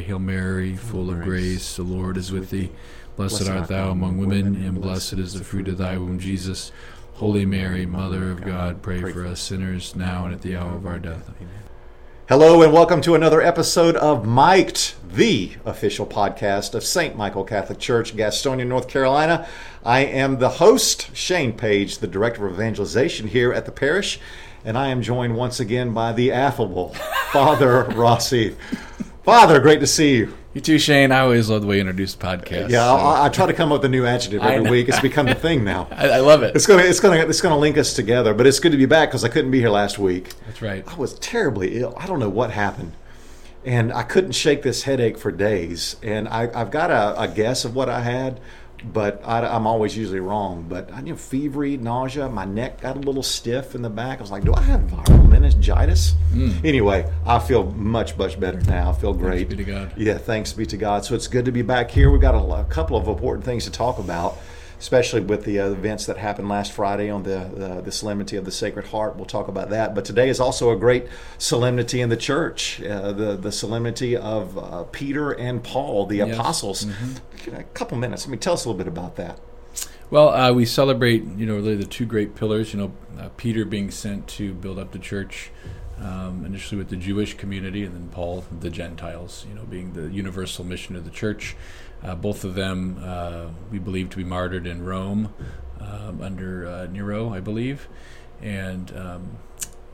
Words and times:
Hail 0.00 0.18
Mary, 0.18 0.76
full 0.76 1.10
of 1.10 1.22
grace, 1.22 1.76
the 1.76 1.82
Lord 1.82 2.16
is 2.16 2.32
with 2.32 2.50
thee. 2.50 2.70
Blessed 3.16 3.48
art 3.48 3.68
thou 3.68 3.90
among 3.90 4.18
women, 4.18 4.56
and 4.56 4.80
blessed 4.80 5.14
is 5.14 5.34
the 5.34 5.44
fruit 5.44 5.68
of 5.68 5.78
thy 5.78 5.96
womb, 5.96 6.18
Jesus. 6.18 6.70
Holy 7.14 7.46
Mary, 7.46 7.86
Mother 7.86 8.30
of 8.30 8.44
God, 8.44 8.82
pray 8.82 9.00
for 9.00 9.26
us 9.26 9.40
sinners 9.40 9.96
now 9.96 10.26
and 10.26 10.34
at 10.34 10.42
the 10.42 10.56
hour 10.56 10.74
of 10.74 10.86
our 10.86 10.98
death. 10.98 11.30
Amen. 11.40 11.48
Hello, 12.28 12.60
and 12.60 12.72
welcome 12.72 13.00
to 13.02 13.14
another 13.14 13.40
episode 13.40 13.96
of 13.96 14.26
Mike'd, 14.26 14.94
the 15.08 15.52
official 15.64 16.04
podcast 16.04 16.74
of 16.74 16.82
St. 16.84 17.16
Michael 17.16 17.44
Catholic 17.44 17.78
Church, 17.78 18.16
Gastonia, 18.16 18.66
North 18.66 18.88
Carolina. 18.88 19.46
I 19.84 20.00
am 20.00 20.38
the 20.38 20.48
host, 20.48 21.14
Shane 21.16 21.52
Page, 21.52 21.98
the 21.98 22.08
Director 22.08 22.46
of 22.46 22.54
Evangelization 22.54 23.28
here 23.28 23.52
at 23.52 23.64
the 23.64 23.72
parish, 23.72 24.18
and 24.64 24.76
I 24.76 24.88
am 24.88 25.02
joined 25.02 25.36
once 25.36 25.60
again 25.60 25.94
by 25.94 26.12
the 26.12 26.32
affable 26.32 26.94
Father 27.32 27.84
Rossi. 27.94 28.56
Father, 29.26 29.58
great 29.58 29.80
to 29.80 29.88
see 29.88 30.18
you. 30.18 30.32
You 30.54 30.60
too, 30.60 30.78
Shane. 30.78 31.10
I 31.10 31.18
always 31.18 31.50
love 31.50 31.62
the 31.62 31.66
way 31.66 31.74
you 31.74 31.80
introduce 31.80 32.14
podcasts. 32.14 32.70
Yeah, 32.70 32.96
so. 32.96 33.04
I, 33.04 33.26
I, 33.26 33.28
try 33.28 33.46
to 33.46 33.52
come 33.52 33.72
up 33.72 33.82
with 33.82 33.86
a 33.86 33.88
new 33.88 34.06
adjective 34.06 34.40
every 34.40 34.70
week. 34.70 34.88
It's 34.88 35.00
become 35.02 35.26
the 35.26 35.34
thing 35.34 35.64
now. 35.64 35.88
I, 35.90 36.10
I, 36.10 36.18
love 36.20 36.44
it. 36.44 36.54
It's 36.54 36.64
gonna, 36.64 36.84
it's 36.84 37.00
gonna, 37.00 37.16
it's 37.16 37.40
gonna 37.40 37.58
link 37.58 37.76
us 37.76 37.92
together. 37.92 38.34
But 38.34 38.46
it's 38.46 38.60
good 38.60 38.70
to 38.70 38.78
be 38.78 38.86
back 38.86 39.08
because 39.08 39.24
I 39.24 39.28
couldn't 39.28 39.50
be 39.50 39.58
here 39.58 39.68
last 39.68 39.98
week. 39.98 40.32
That's 40.46 40.62
right. 40.62 40.84
I 40.86 40.94
was 40.94 41.14
terribly 41.18 41.80
ill. 41.80 41.92
I 41.98 42.06
don't 42.06 42.20
know 42.20 42.28
what 42.28 42.52
happened, 42.52 42.92
and 43.64 43.92
I 43.92 44.04
couldn't 44.04 44.30
shake 44.30 44.62
this 44.62 44.84
headache 44.84 45.18
for 45.18 45.32
days. 45.32 45.96
And 46.04 46.28
I, 46.28 46.56
have 46.56 46.70
got 46.70 46.92
a, 46.92 47.20
a 47.20 47.26
guess 47.26 47.64
of 47.64 47.74
what 47.74 47.88
I 47.88 48.02
had, 48.02 48.38
but 48.84 49.22
I, 49.24 49.56
am 49.56 49.66
always 49.66 49.96
usually 49.96 50.20
wrong. 50.20 50.66
But 50.68 50.92
I 50.92 51.00
you 51.00 51.06
know 51.06 51.14
fevery, 51.14 51.78
nausea, 51.78 52.28
my 52.28 52.44
neck 52.44 52.80
got 52.80 52.96
a 52.96 53.00
little 53.00 53.22
stiff 53.22 53.74
in 53.74 53.82
the 53.82 53.90
back. 53.90 54.18
I 54.18 54.20
was 54.22 54.30
like, 54.30 54.44
do 54.44 54.54
I 54.54 54.62
have 54.62 54.80
viral 54.82 55.28
meningitis? 55.28 56.14
Mm. 56.32 56.64
Anyway, 56.64 57.10
I 57.24 57.38
feel 57.38 57.70
much 57.72 58.16
much 58.16 58.38
better 58.38 58.60
now. 58.62 58.90
I 58.90 58.92
feel 58.94 59.14
great. 59.14 59.48
Thanks 59.48 59.54
be 59.54 59.64
to 59.64 59.70
God. 59.70 59.92
Yeah, 59.96 60.18
thanks 60.18 60.52
be 60.52 60.66
to 60.66 60.76
God. 60.76 61.04
So 61.04 61.14
it's 61.14 61.28
good 61.28 61.44
to 61.44 61.52
be 61.52 61.62
back 61.62 61.90
here. 61.90 62.10
We've 62.10 62.20
got 62.20 62.34
a, 62.34 62.60
a 62.60 62.64
couple 62.64 62.96
of 62.96 63.08
important 63.08 63.44
things 63.44 63.64
to 63.64 63.70
talk 63.70 63.98
about 63.98 64.38
especially 64.78 65.20
with 65.20 65.44
the 65.44 65.58
uh, 65.58 65.70
events 65.70 66.06
that 66.06 66.18
happened 66.18 66.48
last 66.48 66.72
Friday 66.72 67.10
on 67.10 67.22
the, 67.22 67.50
the, 67.54 67.80
the 67.82 67.92
Solemnity 67.92 68.36
of 68.36 68.44
the 68.44 68.50
Sacred 68.50 68.86
Heart. 68.88 69.16
We'll 69.16 69.24
talk 69.24 69.48
about 69.48 69.70
that. 69.70 69.94
But 69.94 70.04
today 70.04 70.28
is 70.28 70.40
also 70.40 70.70
a 70.70 70.76
great 70.76 71.06
solemnity 71.38 72.00
in 72.00 72.08
the 72.08 72.16
church, 72.16 72.82
uh, 72.82 73.12
the 73.12 73.36
the 73.36 73.52
solemnity 73.52 74.16
of 74.16 74.58
uh, 74.58 74.84
Peter 74.84 75.32
and 75.32 75.62
Paul, 75.62 76.06
the 76.06 76.16
yes. 76.16 76.36
apostles. 76.36 76.84
Mm-hmm. 76.84 77.56
A 77.56 77.62
couple 77.62 77.96
minutes. 77.96 78.26
Let 78.26 78.32
me 78.32 78.38
tell 78.38 78.54
us 78.54 78.64
a 78.64 78.68
little 78.68 78.78
bit 78.78 78.88
about 78.88 79.16
that. 79.16 79.38
Well, 80.10 80.28
uh, 80.28 80.52
we 80.52 80.66
celebrate, 80.66 81.24
you 81.36 81.46
know, 81.46 81.56
really 81.56 81.76
the 81.76 81.84
two 81.84 82.06
great 82.06 82.34
pillars. 82.34 82.72
You 82.72 82.80
know, 82.80 82.92
uh, 83.18 83.28
Peter 83.36 83.64
being 83.64 83.90
sent 83.90 84.28
to 84.28 84.52
build 84.54 84.78
up 84.78 84.92
the 84.92 84.98
church. 84.98 85.50
Um, 85.98 86.44
initially 86.44 86.76
with 86.76 86.90
the 86.90 86.96
Jewish 86.96 87.38
community, 87.38 87.82
and 87.82 87.94
then 87.94 88.08
Paul, 88.08 88.44
the 88.60 88.68
Gentiles, 88.68 89.46
you 89.48 89.54
know, 89.54 89.64
being 89.64 89.94
the 89.94 90.10
universal 90.10 90.62
mission 90.62 90.94
of 90.94 91.06
the 91.06 91.10
church. 91.10 91.56
Uh, 92.02 92.14
both 92.14 92.44
of 92.44 92.54
them 92.54 93.00
uh, 93.02 93.46
we 93.70 93.78
believe 93.78 94.10
to 94.10 94.16
be 94.16 94.24
martyred 94.24 94.66
in 94.66 94.84
Rome 94.84 95.32
um, 95.80 96.20
under 96.20 96.66
uh, 96.66 96.86
Nero, 96.86 97.32
I 97.32 97.40
believe, 97.40 97.88
and 98.40 98.96
um, 98.96 99.38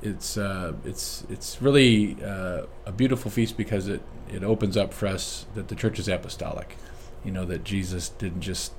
it's 0.02 0.36
it's 0.36 1.24
it's 1.30 1.62
really 1.62 2.16
a 2.20 2.92
beautiful 2.96 3.30
feast 3.30 3.56
because 3.56 3.86
it 3.88 4.02
it 4.28 4.42
opens 4.42 4.76
up 4.76 4.92
for 4.92 5.06
us 5.06 5.46
that 5.54 5.68
the 5.68 5.74
church 5.74 5.98
is 5.98 6.08
apostolic. 6.08 6.76
You 7.24 7.30
know 7.30 7.44
that 7.44 7.64
Jesus 7.64 8.08
didn't 8.08 8.40
just 8.40 8.72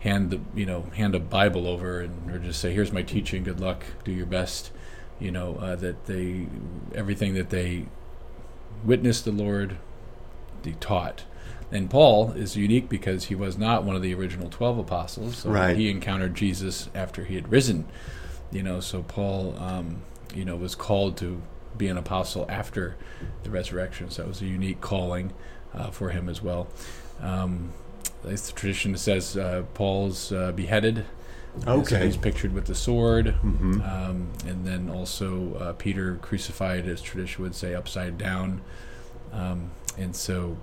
hand 0.00 0.30
the 0.30 0.40
you 0.54 0.66
know 0.66 0.82
hand 0.94 1.14
a 1.14 1.20
Bible 1.20 1.66
over 1.66 2.00
and 2.00 2.30
or 2.30 2.38
just 2.38 2.60
say 2.60 2.72
here's 2.72 2.92
my 2.92 3.02
teaching, 3.02 3.44
good 3.44 3.60
luck, 3.60 3.84
do 4.04 4.12
your 4.12 4.26
best. 4.26 4.70
You 5.18 5.30
know 5.30 5.56
uh, 5.56 5.76
that 5.76 6.06
they 6.06 6.46
everything 6.94 7.34
that 7.34 7.50
they 7.50 7.86
witnessed 8.84 9.24
the 9.24 9.32
Lord, 9.32 9.78
they 10.62 10.72
taught 10.72 11.24
and 11.70 11.90
Paul 11.90 12.32
is 12.32 12.56
unique 12.56 12.88
because 12.88 13.24
he 13.26 13.34
was 13.34 13.58
not 13.58 13.84
one 13.84 13.94
of 13.94 14.02
the 14.02 14.14
original 14.14 14.48
12 14.48 14.78
apostles. 14.78 15.38
So 15.38 15.50
right. 15.50 15.76
He 15.76 15.90
encountered 15.90 16.34
Jesus 16.34 16.88
after 16.94 17.24
he 17.24 17.34
had 17.34 17.50
risen. 17.50 17.86
You 18.50 18.62
know, 18.62 18.80
so 18.80 19.02
Paul, 19.02 19.54
um, 19.58 20.02
you 20.34 20.44
know, 20.44 20.56
was 20.56 20.74
called 20.74 21.18
to 21.18 21.42
be 21.76 21.88
an 21.88 21.98
apostle 21.98 22.46
after 22.48 22.96
the 23.42 23.50
resurrection. 23.50 24.10
So 24.10 24.24
it 24.24 24.28
was 24.28 24.40
a 24.40 24.46
unique 24.46 24.80
calling 24.80 25.32
uh, 25.74 25.90
for 25.90 26.10
him 26.10 26.28
as 26.28 26.42
well. 26.42 26.68
Um, 27.20 27.72
the 28.22 28.36
tradition 28.54 28.96
says 28.96 29.36
uh, 29.36 29.64
Paul's 29.74 30.32
uh, 30.32 30.52
beheaded. 30.52 31.04
Okay. 31.66 31.84
So 31.84 31.98
he's 31.98 32.16
pictured 32.16 32.54
with 32.54 32.64
the 32.64 32.74
sword. 32.74 33.26
Mm-hmm. 33.26 33.82
Um, 33.82 34.30
and 34.46 34.66
then 34.66 34.88
also 34.88 35.54
uh, 35.54 35.72
Peter 35.74 36.16
crucified, 36.16 36.88
as 36.88 37.02
tradition 37.02 37.42
would 37.42 37.54
say, 37.54 37.74
upside 37.74 38.16
down. 38.16 38.62
Um, 39.32 39.72
and 39.98 40.14
so 40.14 40.56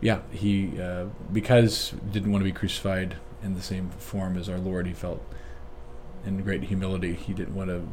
yeah, 0.00 0.20
he 0.30 0.80
uh, 0.80 1.06
because 1.32 1.92
didn't 2.10 2.30
want 2.30 2.42
to 2.42 2.44
be 2.44 2.52
crucified 2.52 3.16
in 3.42 3.54
the 3.54 3.62
same 3.62 3.90
form 3.90 4.36
as 4.36 4.48
our 4.48 4.58
Lord. 4.58 4.86
He 4.86 4.92
felt 4.92 5.22
in 6.24 6.40
great 6.42 6.64
humility. 6.64 7.14
He 7.14 7.32
didn't 7.32 7.54
want 7.54 7.70
to 7.70 7.86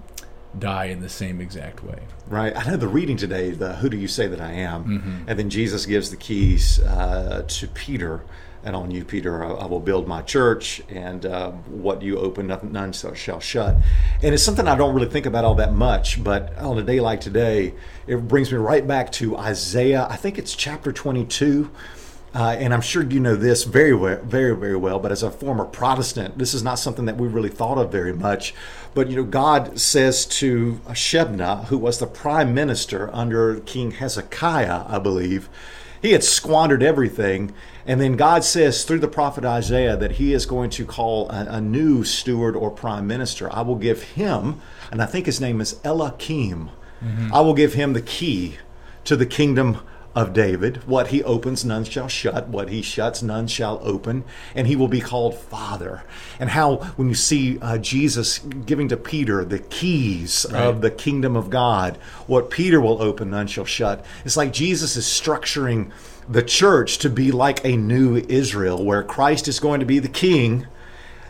die 0.58 0.86
in 0.86 1.02
the 1.02 1.10
same 1.10 1.42
exact 1.42 1.84
way. 1.84 2.00
Right. 2.28 2.56
I 2.56 2.70
know 2.70 2.78
the 2.78 2.88
reading 2.88 3.18
today. 3.18 3.52
The 3.52 3.76
"Who 3.76 3.90
do 3.90 3.98
you 3.98 4.08
say 4.08 4.28
that 4.28 4.42
I 4.42 4.52
am?" 4.52 4.86
Mm-hmm. 4.86 5.30
and 5.30 5.40
then 5.40 5.50
Jesus 5.50 5.86
gives 5.86 6.10
the 6.12 6.18
keys 6.18 6.80
uh, 6.82 7.44
to 7.48 7.68
Peter. 7.68 8.24
And 8.66 8.76
on 8.76 8.92
you, 8.92 9.06
Peter, 9.06 9.46
I, 9.46 9.66
will 9.66 9.80
build 9.80 10.08
my 10.08 10.24
church, 10.24 10.82
and 10.90 11.26
uh, 11.26 11.52
what 11.52 12.02
you 12.02 12.18
open, 12.18 12.48
none 12.48 12.92
shall 12.92 13.40
shut. 13.40 13.78
And 14.24 14.34
it's 14.34 14.44
something 14.44 14.68
I 14.68 14.76
don't 14.76 14.94
really 14.96 15.08
think 15.08 15.28
about 15.28 15.46
all 15.46 15.56
that 15.56 15.74
much, 15.74 16.24
but 16.24 16.58
on 16.58 16.78
a 16.78 16.84
day 16.84 17.00
like 17.00 17.22
today, 17.22 17.76
it 18.08 18.28
brings 18.28 18.52
me 18.52 18.58
right 18.58 18.86
back 18.86 19.12
to 19.14 19.38
Isaiah. 19.38 20.08
I 20.10 20.16
think 20.16 20.40
it's 20.40 20.56
chapter 20.56 20.92
22 20.92 21.70
uh, 22.36 22.54
and 22.60 22.74
I'm 22.74 22.82
sure 22.82 23.02
you 23.02 23.22
know 23.22 23.38
this 23.38 23.64
very, 23.64 23.94
well, 23.94 24.20
very, 24.22 24.54
very 24.58 24.76
well. 24.76 25.00
But 25.00 25.14
as 25.14 25.24
a 25.24 25.32
former 25.32 25.64
Protestant, 25.64 26.38
this 26.38 26.54
is 26.54 26.64
not 26.64 26.76
something 26.76 27.06
that 27.06 27.16
we 27.16 27.30
really 27.30 27.50
thought 27.50 27.78
of 27.78 27.94
very 27.94 28.12
much. 28.12 28.54
But 28.94 29.10
you 29.10 29.16
know, 29.16 29.24
God 29.24 29.80
says 29.80 30.26
to 30.26 30.82
Shebna, 30.90 31.66
who 31.68 31.78
was 31.78 32.00
the 32.00 32.08
prime 32.08 32.54
minister 32.54 33.10
under 33.14 33.62
King 33.62 33.92
Hezekiah, 33.92 34.84
I 34.86 35.00
believe, 35.00 35.48
he 36.06 36.12
had 36.12 36.24
squandered 36.24 36.84
everything. 36.84 37.52
And 37.88 38.00
then 38.00 38.16
God 38.16 38.44
says 38.44 38.84
through 38.84 39.00
the 39.00 39.08
prophet 39.08 39.44
Isaiah 39.44 39.98
that 39.98 40.14
he 40.14 40.34
is 40.34 40.46
going 40.46 40.70
to 40.72 40.86
call 40.86 41.28
a, 41.30 41.46
a 41.50 41.62
new 41.62 42.04
steward 42.04 42.56
or 42.56 42.70
prime 42.70 43.08
minister. 43.08 43.52
I 43.52 43.62
will 43.62 43.76
give 43.76 44.04
him, 44.04 44.62
and 44.92 45.02
I 45.02 45.08
think 45.08 45.26
his 45.26 45.42
name 45.42 45.60
is 45.60 45.80
Eliakim. 45.84 46.70
Mm-hmm. 47.04 47.34
I 47.34 47.42
will 47.42 47.56
give 47.56 47.74
him 47.74 47.94
the 47.94 48.02
key 48.02 48.58
to 49.06 49.16
the 49.16 49.26
kingdom 49.26 49.80
of 50.16 50.32
David. 50.32 50.78
What 50.88 51.08
he 51.08 51.22
opens, 51.24 51.66
none 51.66 51.84
shall 51.84 52.08
shut. 52.08 52.48
What 52.48 52.70
he 52.70 52.82
shuts, 52.82 53.22
none 53.22 53.48
shall 53.48 53.80
open. 53.84 54.24
And 54.56 54.66
he 54.66 54.76
will 54.76 54.88
be 54.88 55.02
called 55.02 55.36
Father. 55.36 56.04
And 56.40 56.52
how, 56.52 56.78
when 56.96 57.10
you 57.10 57.16
see 57.16 57.60
uh, 57.60 57.78
Jesus 57.78 58.40
giving 58.40 58.88
to 58.88 58.98
Peter 58.98 59.44
the 59.44 59.60
keys 59.60 60.46
right. 60.50 60.64
of 60.64 60.80
the 60.80 60.90
kingdom 60.90 61.36
of 61.36 61.50
God, 61.50 61.98
what 62.28 62.50
Peter 62.50 62.80
will 62.80 63.02
open, 63.02 63.32
none 63.32 63.48
shall 63.48 63.66
shut. 63.66 64.06
It's 64.24 64.38
like 64.38 64.54
Jesus 64.54 64.96
is 64.96 65.06
structuring 65.06 65.92
the 66.30 66.44
church 66.44 66.98
to 67.00 67.10
be 67.10 67.32
like 67.32 67.64
a 67.66 67.76
new 67.76 68.16
Israel, 68.16 68.84
where 68.84 69.04
Christ 69.04 69.48
is 69.50 69.60
going 69.60 69.82
to 69.82 69.86
be 69.86 70.00
the 70.00 70.08
king. 70.08 70.66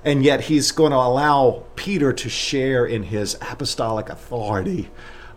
And 0.03 0.23
yet 0.23 0.41
he's 0.41 0.71
going 0.71 0.91
to 0.91 0.97
allow 0.97 1.63
Peter 1.75 2.13
to 2.13 2.29
share 2.29 2.85
in 2.85 3.01
his 3.01 3.35
apostolic 3.41 4.09
authority 4.09 4.91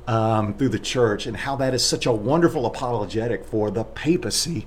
um, 0.08 0.54
through 0.54 0.70
the 0.70 0.78
church 0.80 1.26
and 1.26 1.36
how 1.36 1.54
that 1.56 1.74
is 1.74 1.84
such 1.84 2.06
a 2.06 2.12
wonderful 2.12 2.66
apologetic 2.66 3.44
for 3.44 3.70
the 3.70 3.84
papacy. 3.84 4.66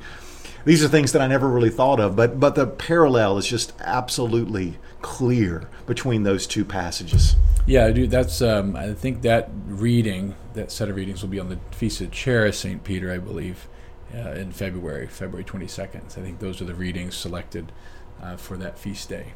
These 0.64 0.84
are 0.84 0.88
things 0.88 1.12
that 1.14 1.22
I 1.22 1.28
never 1.28 1.50
really 1.50 1.72
thought 1.72 2.00
of, 2.00 2.16
but 2.16 2.40
but 2.40 2.54
the 2.54 2.68
parallel 2.68 3.40
is 3.40 3.48
just 3.48 3.74
absolutely 3.82 4.78
clear 5.02 5.68
between 5.88 6.22
those 6.24 6.46
two 6.46 6.64
passages. 6.64 7.36
Yeah, 7.66 7.90
dude, 7.90 8.12
that's 8.12 8.42
um, 8.42 8.76
I 8.76 8.94
think 8.94 9.24
that 9.24 9.50
reading, 9.66 10.36
that 10.54 10.72
set 10.72 10.88
of 10.90 10.96
readings, 10.96 11.24
will 11.24 11.30
be 11.30 11.40
on 11.40 11.50
the 11.50 11.58
feast 11.72 12.00
of 12.02 12.12
Chair 12.12 12.46
of 12.46 12.54
Saint 12.54 12.84
Peter, 12.84 13.12
I 13.12 13.18
believe, 13.18 13.68
uh, 14.14 14.32
in 14.32 14.52
February, 14.52 15.08
February 15.08 15.44
twenty 15.44 15.68
second. 15.68 16.04
I 16.16 16.22
think 16.22 16.38
those 16.40 16.62
are 16.62 16.66
the 16.66 16.76
readings 16.76 17.16
selected 17.16 17.72
uh, 18.22 18.38
for 18.38 18.56
that 18.58 18.78
feast 18.78 19.10
day. 19.10 19.34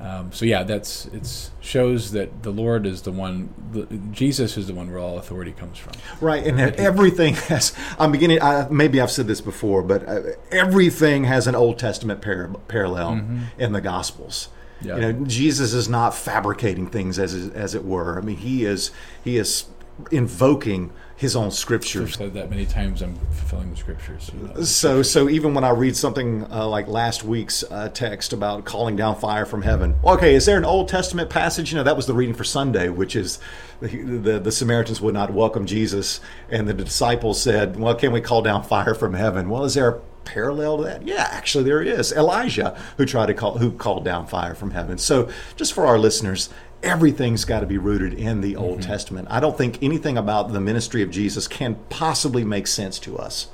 Um, 0.00 0.30
so 0.30 0.44
yeah, 0.44 0.62
that's 0.62 1.06
it 1.06 1.50
shows 1.60 2.12
that 2.12 2.42
the 2.42 2.50
Lord 2.50 2.86
is 2.86 3.02
the 3.02 3.12
one, 3.12 3.52
the, 3.72 3.86
Jesus 4.12 4.56
is 4.56 4.66
the 4.66 4.74
one 4.74 4.90
where 4.90 4.98
all 4.98 5.18
authority 5.18 5.52
comes 5.52 5.78
from. 5.78 5.94
Right, 6.20 6.46
and 6.46 6.60
everything 6.60 7.34
has. 7.34 7.72
I'm 7.98 8.12
beginning. 8.12 8.42
I, 8.42 8.68
maybe 8.68 9.00
I've 9.00 9.10
said 9.10 9.26
this 9.26 9.40
before, 9.40 9.82
but 9.82 10.06
uh, 10.06 10.20
everything 10.50 11.24
has 11.24 11.46
an 11.46 11.54
Old 11.54 11.78
Testament 11.78 12.20
par- 12.20 12.50
parallel 12.68 13.12
mm-hmm. 13.12 13.42
in 13.58 13.72
the 13.72 13.80
Gospels. 13.80 14.50
Yeah. 14.82 14.96
You 14.96 15.00
know, 15.00 15.12
Jesus 15.24 15.72
is 15.72 15.88
not 15.88 16.14
fabricating 16.14 16.88
things 16.88 17.18
as 17.18 17.34
as 17.50 17.74
it 17.74 17.84
were. 17.84 18.18
I 18.18 18.20
mean, 18.20 18.36
he 18.36 18.64
is 18.66 18.90
he 19.24 19.38
is 19.38 19.64
invoking 20.10 20.92
his 21.16 21.34
own 21.34 21.50
scriptures. 21.50 22.10
I've 22.10 22.16
said 22.16 22.34
that 22.34 22.50
many 22.50 22.66
times. 22.66 23.00
I'm 23.00 23.16
fulfilling 23.16 23.70
the 23.70 23.76
scriptures. 23.76 24.30
You 24.34 24.48
know. 24.48 24.62
So, 24.62 25.02
so 25.02 25.28
even 25.30 25.54
when 25.54 25.64
I 25.64 25.70
read 25.70 25.96
something 25.96 26.44
uh, 26.52 26.68
like 26.68 26.88
last 26.88 27.24
week's 27.24 27.64
uh, 27.64 27.88
text 27.88 28.34
about 28.34 28.66
calling 28.66 28.96
down 28.96 29.16
fire 29.16 29.46
from 29.46 29.62
heaven, 29.62 29.94
okay, 30.04 30.34
is 30.34 30.44
there 30.44 30.58
an 30.58 30.64
Old 30.66 30.88
Testament 30.88 31.30
passage? 31.30 31.72
You 31.72 31.78
know, 31.78 31.84
that 31.84 31.96
was 31.96 32.06
the 32.06 32.12
reading 32.12 32.34
for 32.34 32.44
Sunday, 32.44 32.90
which 32.90 33.16
is 33.16 33.38
the, 33.80 33.88
the, 33.88 34.38
the 34.38 34.52
Samaritans 34.52 35.00
would 35.00 35.14
not 35.14 35.32
welcome 35.32 35.64
Jesus, 35.64 36.20
and 36.50 36.68
the 36.68 36.74
disciples 36.74 37.40
said, 37.40 37.78
"Well, 37.78 37.94
can 37.94 38.12
we 38.12 38.20
call 38.20 38.42
down 38.42 38.62
fire 38.62 38.94
from 38.94 39.14
heaven?" 39.14 39.48
Well, 39.48 39.64
is 39.64 39.72
there 39.72 39.88
a 39.88 40.00
parallel 40.26 40.78
to 40.78 40.84
that? 40.84 41.06
Yeah, 41.06 41.28
actually, 41.30 41.64
there 41.64 41.82
is. 41.82 42.12
Elijah, 42.12 42.78
who 42.98 43.06
tried 43.06 43.26
to 43.26 43.34
call, 43.34 43.56
who 43.56 43.72
called 43.72 44.04
down 44.04 44.26
fire 44.26 44.54
from 44.54 44.72
heaven. 44.72 44.98
So, 44.98 45.30
just 45.56 45.72
for 45.72 45.86
our 45.86 45.98
listeners, 45.98 46.50
everything's 46.86 47.44
got 47.44 47.60
to 47.60 47.66
be 47.66 47.78
rooted 47.78 48.14
in 48.14 48.40
the 48.40 48.56
Old 48.56 48.78
mm-hmm. 48.78 48.90
Testament. 48.90 49.28
I 49.30 49.40
don't 49.40 49.58
think 49.58 49.82
anything 49.82 50.16
about 50.16 50.52
the 50.52 50.60
ministry 50.60 51.02
of 51.02 51.10
Jesus 51.10 51.48
can 51.48 51.74
possibly 51.90 52.44
make 52.44 52.66
sense 52.66 52.98
to 53.00 53.18
us 53.18 53.48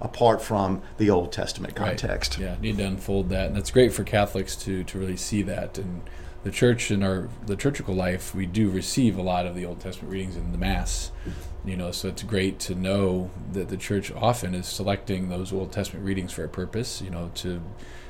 apart 0.00 0.40
from 0.40 0.82
the 0.98 1.10
Old 1.10 1.32
Testament 1.32 1.74
context. 1.74 2.38
Right. 2.38 2.44
Yeah, 2.44 2.56
need 2.60 2.78
to 2.78 2.86
unfold 2.86 3.28
that, 3.30 3.48
and 3.48 3.58
it's 3.58 3.70
great 3.70 3.92
for 3.92 4.04
Catholics 4.04 4.54
to 4.56 4.84
to 4.84 4.98
really 4.98 5.16
see 5.16 5.42
that. 5.42 5.78
And 5.78 6.02
the 6.44 6.50
church 6.52 6.92
in 6.92 7.02
our 7.02 7.28
liturgical 7.48 7.94
life, 7.94 8.34
we 8.34 8.46
do 8.46 8.70
receive 8.70 9.18
a 9.18 9.22
lot 9.22 9.46
of 9.46 9.56
the 9.56 9.66
Old 9.66 9.80
Testament 9.80 10.12
readings 10.12 10.36
in 10.36 10.52
the 10.52 10.58
Mass. 10.58 11.10
You 11.64 11.76
know, 11.76 11.90
so 11.90 12.08
it's 12.08 12.22
great 12.22 12.60
to 12.60 12.76
know 12.76 13.30
that 13.52 13.68
the 13.68 13.76
church 13.76 14.12
often 14.12 14.54
is 14.54 14.66
selecting 14.66 15.28
those 15.28 15.52
Old 15.52 15.72
Testament 15.72 16.06
readings 16.06 16.32
for 16.32 16.44
a 16.44 16.48
purpose. 16.48 17.02
You 17.02 17.10
know, 17.10 17.32
to 17.36 17.60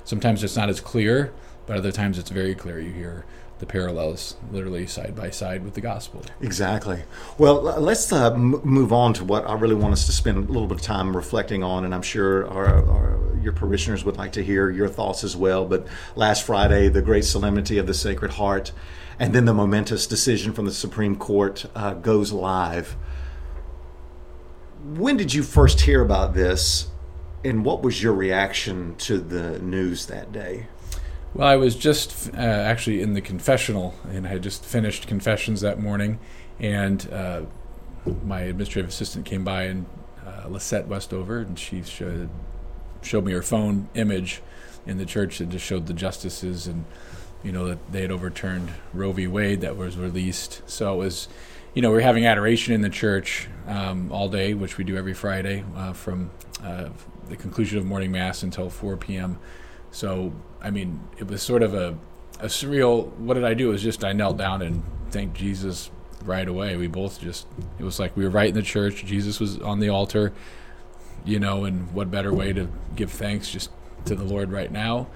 sometimes 0.05 0.45
it's 0.45 0.57
not 0.57 0.69
as 0.69 0.81
clear, 0.81 1.33
but 1.65 1.79
other 1.79 1.93
times 1.93 2.19
it's 2.19 2.29
very 2.29 2.55
clear. 2.55 2.79
You 2.79 2.93
hear 2.93 3.25
the 3.59 3.67
parallels 3.67 4.37
literally 4.53 4.87
side 4.87 5.17
by 5.17 5.31
side 5.31 5.65
with 5.65 5.75
the 5.75 5.81
gospel. 5.81 6.23
Exactly. 6.43 7.03
Well, 7.39 7.63
let's 7.63 8.13
uh, 8.13 8.33
m- 8.33 8.61
move 8.63 8.93
on 8.93 9.15
to 9.15 9.25
what 9.25 9.49
I 9.49 9.55
really 9.55 9.75
want 9.75 9.95
us 9.95 10.05
to 10.07 10.13
spend 10.13 10.37
a 10.37 10.41
little 10.41 10.67
bit 10.67 10.79
of 10.79 10.83
time 10.83 11.17
reflecting 11.17 11.63
on, 11.63 11.85
and 11.85 11.95
I'm 11.95 12.03
sure 12.03 12.47
our, 12.49 12.67
our, 12.67 13.39
your 13.43 13.55
parishioners 13.55 14.05
would 14.05 14.19
like 14.19 14.33
to 14.33 14.45
hear 14.45 14.69
your 14.69 14.89
thoughts 14.89 15.25
as 15.25 15.37
well. 15.37 15.65
But 15.65 15.87
last 16.17 16.45
Friday, 16.45 16.89
the 16.89 17.01
great 17.01 17.25
solemnity 17.25 17.79
of 17.79 17.87
the 17.87 17.95
Sacred 17.95 18.33
Heart, 18.33 18.73
and 19.19 19.35
then 19.35 19.47
the 19.47 19.55
momentous 19.55 20.07
decision 20.07 20.53
from 20.53 20.67
the 20.67 20.73
Supreme 20.73 21.17
Court 21.17 21.65
uh, 21.75 21.95
goes 21.95 22.33
live. 22.33 22.95
When 24.85 25.17
did 25.17 25.33
you 25.33 25.43
first 25.43 25.81
hear 25.81 26.03
about 26.03 26.35
this, 26.35 26.89
and 27.43 27.65
what 27.65 27.83
was 27.83 28.03
your 28.03 28.13
reaction 28.13 28.97
to 28.97 29.19
the 29.19 29.59
news 29.61 30.07
that 30.07 30.31
day? 30.31 30.67
Well, 31.37 31.47
I 31.47 31.57
was 31.57 31.77
just 31.77 32.33
uh, 32.33 32.39
actually 32.39 33.03
in 33.03 33.13
the 33.13 33.21
confessional, 33.21 33.95
and 34.09 34.27
I 34.27 34.31
had 34.31 34.43
just 34.43 34.65
finished 34.65 35.07
confessions 35.07 35.61
that 35.61 35.79
morning, 35.79 36.19
and 36.59 37.07
uh, 37.13 37.43
my 38.25 38.41
administrative 38.41 38.89
assistant 38.89 39.27
came 39.27 39.45
by 39.45 39.65
and 39.65 39.85
uh, 40.27 40.49
Lisette 40.49 40.89
Westover, 40.89 41.41
and 41.41 41.59
she 41.59 41.83
showed, 41.83 42.31
showed 43.03 43.27
me 43.27 43.33
her 43.33 43.43
phone 43.43 43.91
image 43.95 44.41
in 44.87 44.97
the 44.97 45.05
church 45.05 45.37
that 45.37 45.51
just 45.51 45.67
showed 45.67 45.89
the 45.89 45.93
justices 45.93 46.67
and 46.67 46.87
you 47.43 47.53
know 47.53 47.67
that 47.67 47.93
they 47.93 48.01
had 48.01 48.11
overturned 48.11 48.73
Roe 48.95 49.13
v. 49.13 49.27
Wade 49.27 49.61
that 49.61 49.77
was 49.77 49.99
released. 49.99 50.63
So 50.65 50.95
it 50.95 50.97
was, 50.97 51.29
you 51.75 51.83
know, 51.83 51.91
we 51.91 51.99
are 51.99 52.01
having 52.01 52.25
adoration 52.25 52.73
in 52.73 52.81
the 52.81 52.89
church 52.89 53.47
um, 53.67 54.11
all 54.11 54.31
day, 54.31 54.55
which 54.55 54.79
we 54.79 54.85
do 54.85 54.97
every 54.97 55.13
Friday 55.13 55.65
uh, 55.77 55.93
from 55.93 56.31
uh, 56.65 56.89
the 57.29 57.37
conclusion 57.37 57.77
of 57.77 57.85
morning 57.85 58.11
mass 58.11 58.43
until 58.43 58.71
4 58.71 58.97
p.m. 58.97 59.39
So 59.91 60.33
I 60.61 60.71
mean, 60.71 61.01
it 61.19 61.29
was 61.29 61.43
sort 61.43 61.63
of 61.63 61.75
a, 61.75 61.97
a 62.41 62.47
surreal. 62.47 63.13
What 63.19 63.35
did 63.35 63.45
I 63.45 63.55
do? 63.55 63.69
It 63.69 63.73
was 63.73 63.83
just 63.83 64.05
I 64.05 64.13
knelt 64.13 64.37
down 64.37 64.63
and 64.63 64.83
thanked 65.11 65.37
Jesus 65.37 65.91
right 66.25 66.49
away. 66.49 66.77
We 66.77 66.87
both 66.87 67.21
just 67.21 67.47
it 67.79 67.85
was 67.85 67.99
like 67.99 68.17
we 68.17 68.25
were 68.25 68.31
right 68.31 68.49
in 68.49 68.55
the 68.55 68.63
church. 68.63 69.05
Jesus 69.05 69.41
was 69.41 69.59
on 69.61 69.81
the 69.81 69.89
altar, 69.89 70.33
you 71.25 71.39
know, 71.39 71.65
and 71.65 71.93
what 71.93 72.11
better 72.11 72.33
way 72.33 72.53
to 72.53 72.69
give 72.95 73.11
thanks 73.11 73.51
just 73.51 73.71
to 74.07 74.15
the 74.15 74.25
Lord 74.25 74.51
right 74.51 74.71
now? 74.71 75.07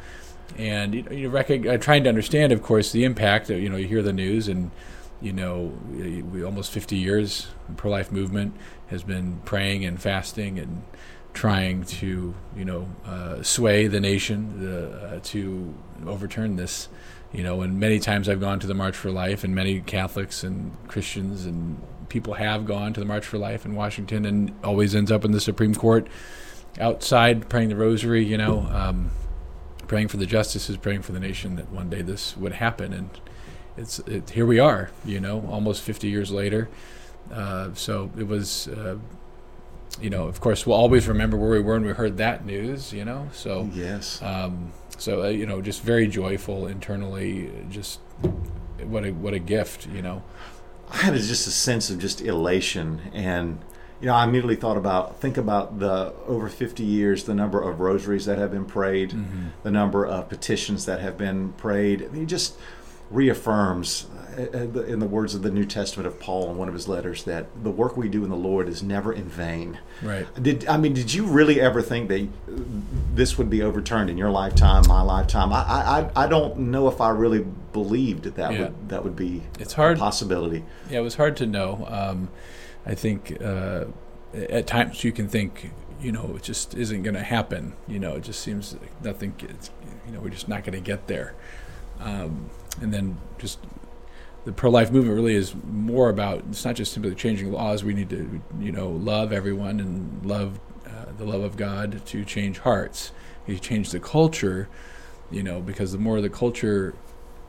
And 0.56 0.94
you 0.94 1.02
know, 1.02 1.12
you 1.12 1.36
uh, 1.36 1.76
trying 1.78 2.04
to 2.04 2.08
understand, 2.08 2.52
of 2.52 2.62
course, 2.62 2.92
the 2.92 3.04
impact. 3.04 3.50
You 3.50 3.68
know, 3.68 3.76
you 3.76 3.86
hear 3.86 4.02
the 4.02 4.12
news, 4.12 4.48
and 4.48 4.70
you 5.20 5.32
know, 5.32 5.72
we 5.90 6.42
almost 6.42 6.72
50 6.72 6.96
years 6.96 7.48
pro-life 7.76 8.10
movement 8.10 8.56
has 8.88 9.02
been 9.02 9.40
praying 9.44 9.84
and 9.84 10.00
fasting 10.00 10.58
and 10.58 10.82
trying 11.32 11.84
to 11.84 12.34
you 12.56 12.64
know 12.64 12.88
uh, 13.06 13.42
sway 13.42 13.86
the 13.86 14.00
nation 14.00 14.66
uh, 14.66 15.20
to 15.22 15.74
overturn 16.06 16.56
this 16.56 16.88
you 17.32 17.42
know 17.42 17.62
and 17.62 17.78
many 17.78 17.98
times 17.98 18.28
I've 18.28 18.40
gone 18.40 18.58
to 18.60 18.66
the 18.66 18.74
March 18.74 18.96
for 18.96 19.10
Life 19.10 19.44
and 19.44 19.54
many 19.54 19.80
Catholics 19.80 20.42
and 20.42 20.76
Christians 20.88 21.46
and 21.46 21.80
people 22.08 22.34
have 22.34 22.66
gone 22.66 22.92
to 22.92 23.00
the 23.00 23.06
March 23.06 23.24
for 23.24 23.38
Life 23.38 23.64
in 23.64 23.74
Washington 23.74 24.24
and 24.24 24.52
always 24.64 24.94
ends 24.94 25.12
up 25.12 25.24
in 25.24 25.32
the 25.32 25.40
Supreme 25.40 25.74
Court 25.74 26.08
outside 26.78 27.48
praying 27.48 27.68
the 27.68 27.76
rosary 27.76 28.24
you 28.24 28.36
know 28.36 28.68
um, 28.72 29.10
praying 29.90 30.06
for 30.06 30.18
the 30.18 30.26
justices 30.26 30.76
praying 30.76 31.02
for 31.02 31.10
the 31.10 31.18
nation 31.18 31.56
that 31.56 31.68
one 31.72 31.90
day 31.90 32.00
this 32.00 32.36
would 32.36 32.52
happen. 32.52 32.92
And 32.92 33.10
it's 33.76 33.98
it, 34.00 34.30
here 34.30 34.46
we 34.46 34.60
are 34.60 34.90
you 35.04 35.18
know 35.18 35.44
almost 35.50 35.82
50 35.82 36.06
years 36.08 36.30
later. 36.30 36.68
Uh, 37.32 37.74
so 37.74 38.08
it 38.16 38.28
was 38.28 38.68
uh, 38.68 38.98
you 40.00 40.10
know, 40.10 40.26
of 40.26 40.40
course, 40.40 40.66
we'll 40.66 40.76
always 40.76 41.08
remember 41.08 41.36
where 41.36 41.50
we 41.50 41.60
were 41.60 41.74
when 41.74 41.84
we 41.84 41.92
heard 41.92 42.16
that 42.18 42.44
news. 42.44 42.92
You 42.92 43.04
know, 43.04 43.28
so 43.32 43.68
yes. 43.72 44.22
Um, 44.22 44.72
so 44.98 45.24
uh, 45.24 45.28
you 45.28 45.46
know, 45.46 45.60
just 45.60 45.82
very 45.82 46.06
joyful 46.06 46.66
internally. 46.66 47.50
Just 47.70 48.00
what 48.82 49.04
a 49.04 49.10
what 49.12 49.34
a 49.34 49.38
gift. 49.38 49.88
You 49.88 50.02
know, 50.02 50.22
I 50.90 50.98
had 50.98 51.14
just 51.14 51.46
a 51.46 51.50
sense 51.50 51.90
of 51.90 51.98
just 51.98 52.20
elation 52.20 53.00
and. 53.12 53.60
You 54.00 54.06
know, 54.06 54.14
I 54.14 54.24
immediately 54.24 54.56
thought 54.56 54.78
about 54.78 55.20
think 55.20 55.36
about 55.36 55.78
the 55.78 56.14
over 56.26 56.48
50 56.48 56.82
years, 56.82 57.24
the 57.24 57.34
number 57.34 57.60
of 57.60 57.80
rosaries 57.80 58.24
that 58.24 58.38
have 58.38 58.50
been 58.50 58.64
prayed, 58.64 59.10
mm-hmm. 59.10 59.48
the 59.62 59.70
number 59.70 60.06
of 60.06 60.26
petitions 60.30 60.86
that 60.86 61.00
have 61.00 61.18
been 61.18 61.52
prayed. 61.52 62.04
I 62.04 62.08
mean, 62.08 62.26
just 62.26 62.56
reaffirms, 63.10 64.06
uh, 64.38 64.46
uh, 64.54 64.82
in 64.84 65.00
the 65.00 65.06
words 65.06 65.34
of 65.34 65.42
the 65.42 65.50
New 65.50 65.64
Testament 65.64 66.06
of 66.06 66.20
Paul 66.20 66.50
in 66.50 66.56
one 66.56 66.68
of 66.68 66.74
his 66.74 66.88
letters, 66.88 67.24
that 67.24 67.46
the 67.62 67.70
work 67.70 67.96
we 67.96 68.08
do 68.08 68.24
in 68.24 68.30
the 68.30 68.36
Lord 68.36 68.68
is 68.68 68.82
never 68.82 69.12
in 69.12 69.24
vain. 69.24 69.78
Right. 70.02 70.26
Did 70.40 70.66
I 70.68 70.76
mean? 70.76 70.94
Did 70.94 71.12
you 71.12 71.26
really 71.26 71.60
ever 71.60 71.82
think 71.82 72.08
that 72.08 72.28
this 73.14 73.36
would 73.36 73.50
be 73.50 73.62
overturned 73.62 74.08
in 74.08 74.16
your 74.16 74.30
lifetime, 74.30 74.84
my 74.86 75.02
lifetime? 75.02 75.52
I 75.52 76.10
I, 76.14 76.24
I 76.24 76.26
don't 76.28 76.56
know 76.58 76.88
if 76.88 77.00
I 77.00 77.10
really 77.10 77.44
believed 77.72 78.22
that 78.24 78.36
that 78.36 78.52
yeah. 78.52 78.58
would 78.60 78.88
that 78.88 79.04
would 79.04 79.16
be 79.16 79.42
it's 79.58 79.72
hard 79.72 79.98
possibility. 79.98 80.64
Yeah, 80.88 81.00
it 81.00 81.02
was 81.02 81.16
hard 81.16 81.36
to 81.38 81.46
know. 81.46 81.86
Um, 81.88 82.30
I 82.86 82.94
think 82.94 83.36
uh, 83.42 83.86
at 84.34 84.66
times 84.66 85.04
you 85.04 85.12
can 85.12 85.28
think 85.28 85.72
you 86.00 86.12
know 86.12 86.34
it 86.36 86.42
just 86.42 86.74
isn't 86.74 87.02
going 87.02 87.14
to 87.14 87.22
happen. 87.22 87.74
You 87.88 87.98
know, 87.98 88.14
it 88.14 88.22
just 88.22 88.40
seems 88.40 88.74
like 88.74 89.02
nothing. 89.02 89.34
Gets, 89.36 89.70
you 90.06 90.12
know, 90.12 90.20
we're 90.20 90.30
just 90.30 90.48
not 90.48 90.64
going 90.64 90.74
to 90.74 90.80
get 90.80 91.08
there. 91.08 91.34
Um, 92.00 92.50
and 92.80 92.92
then 92.92 93.18
just 93.38 93.58
the 94.44 94.52
pro-life 94.52 94.90
movement 94.90 95.14
really 95.14 95.34
is 95.34 95.54
more 95.70 96.08
about 96.08 96.44
it's 96.48 96.64
not 96.64 96.74
just 96.74 96.92
simply 96.92 97.14
changing 97.14 97.52
laws. 97.52 97.84
We 97.84 97.94
need 97.94 98.10
to 98.10 98.40
you 98.58 98.72
know 98.72 98.88
love 98.88 99.32
everyone 99.32 99.80
and 99.80 100.24
love 100.24 100.58
uh, 100.86 101.12
the 101.18 101.24
love 101.24 101.42
of 101.42 101.56
god 101.56 102.04
to 102.06 102.24
change 102.24 102.58
hearts. 102.60 103.12
You 103.46 103.58
change 103.58 103.90
the 103.90 104.00
culture 104.00 104.68
you 105.30 105.42
know 105.42 105.60
because 105.60 105.92
the 105.92 105.98
more 105.98 106.20
the 106.20 106.30
culture 106.30 106.94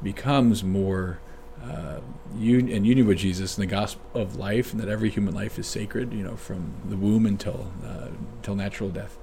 becomes 0.04 0.64
more 0.64 1.20
uh, 1.64 2.00
un- 2.36 2.68
in 2.68 2.86
union 2.86 3.08
with 3.08 3.18
jesus 3.18 3.58
and 3.58 3.68
the 3.68 3.72
gospel 3.72 4.02
of 4.14 4.36
life 4.36 4.72
and 4.72 4.82
that 4.82 4.90
every 4.90 5.10
human 5.10 5.34
life 5.34 5.60
is 5.60 5.68
sacred 5.68 6.12
you 6.14 6.24
know 6.24 6.36
from 6.36 6.74
the 6.86 6.96
womb 6.96 7.26
until 7.26 7.72
uh, 7.86 8.08
until 8.38 8.56
natural 8.56 8.90
death. 8.90 9.18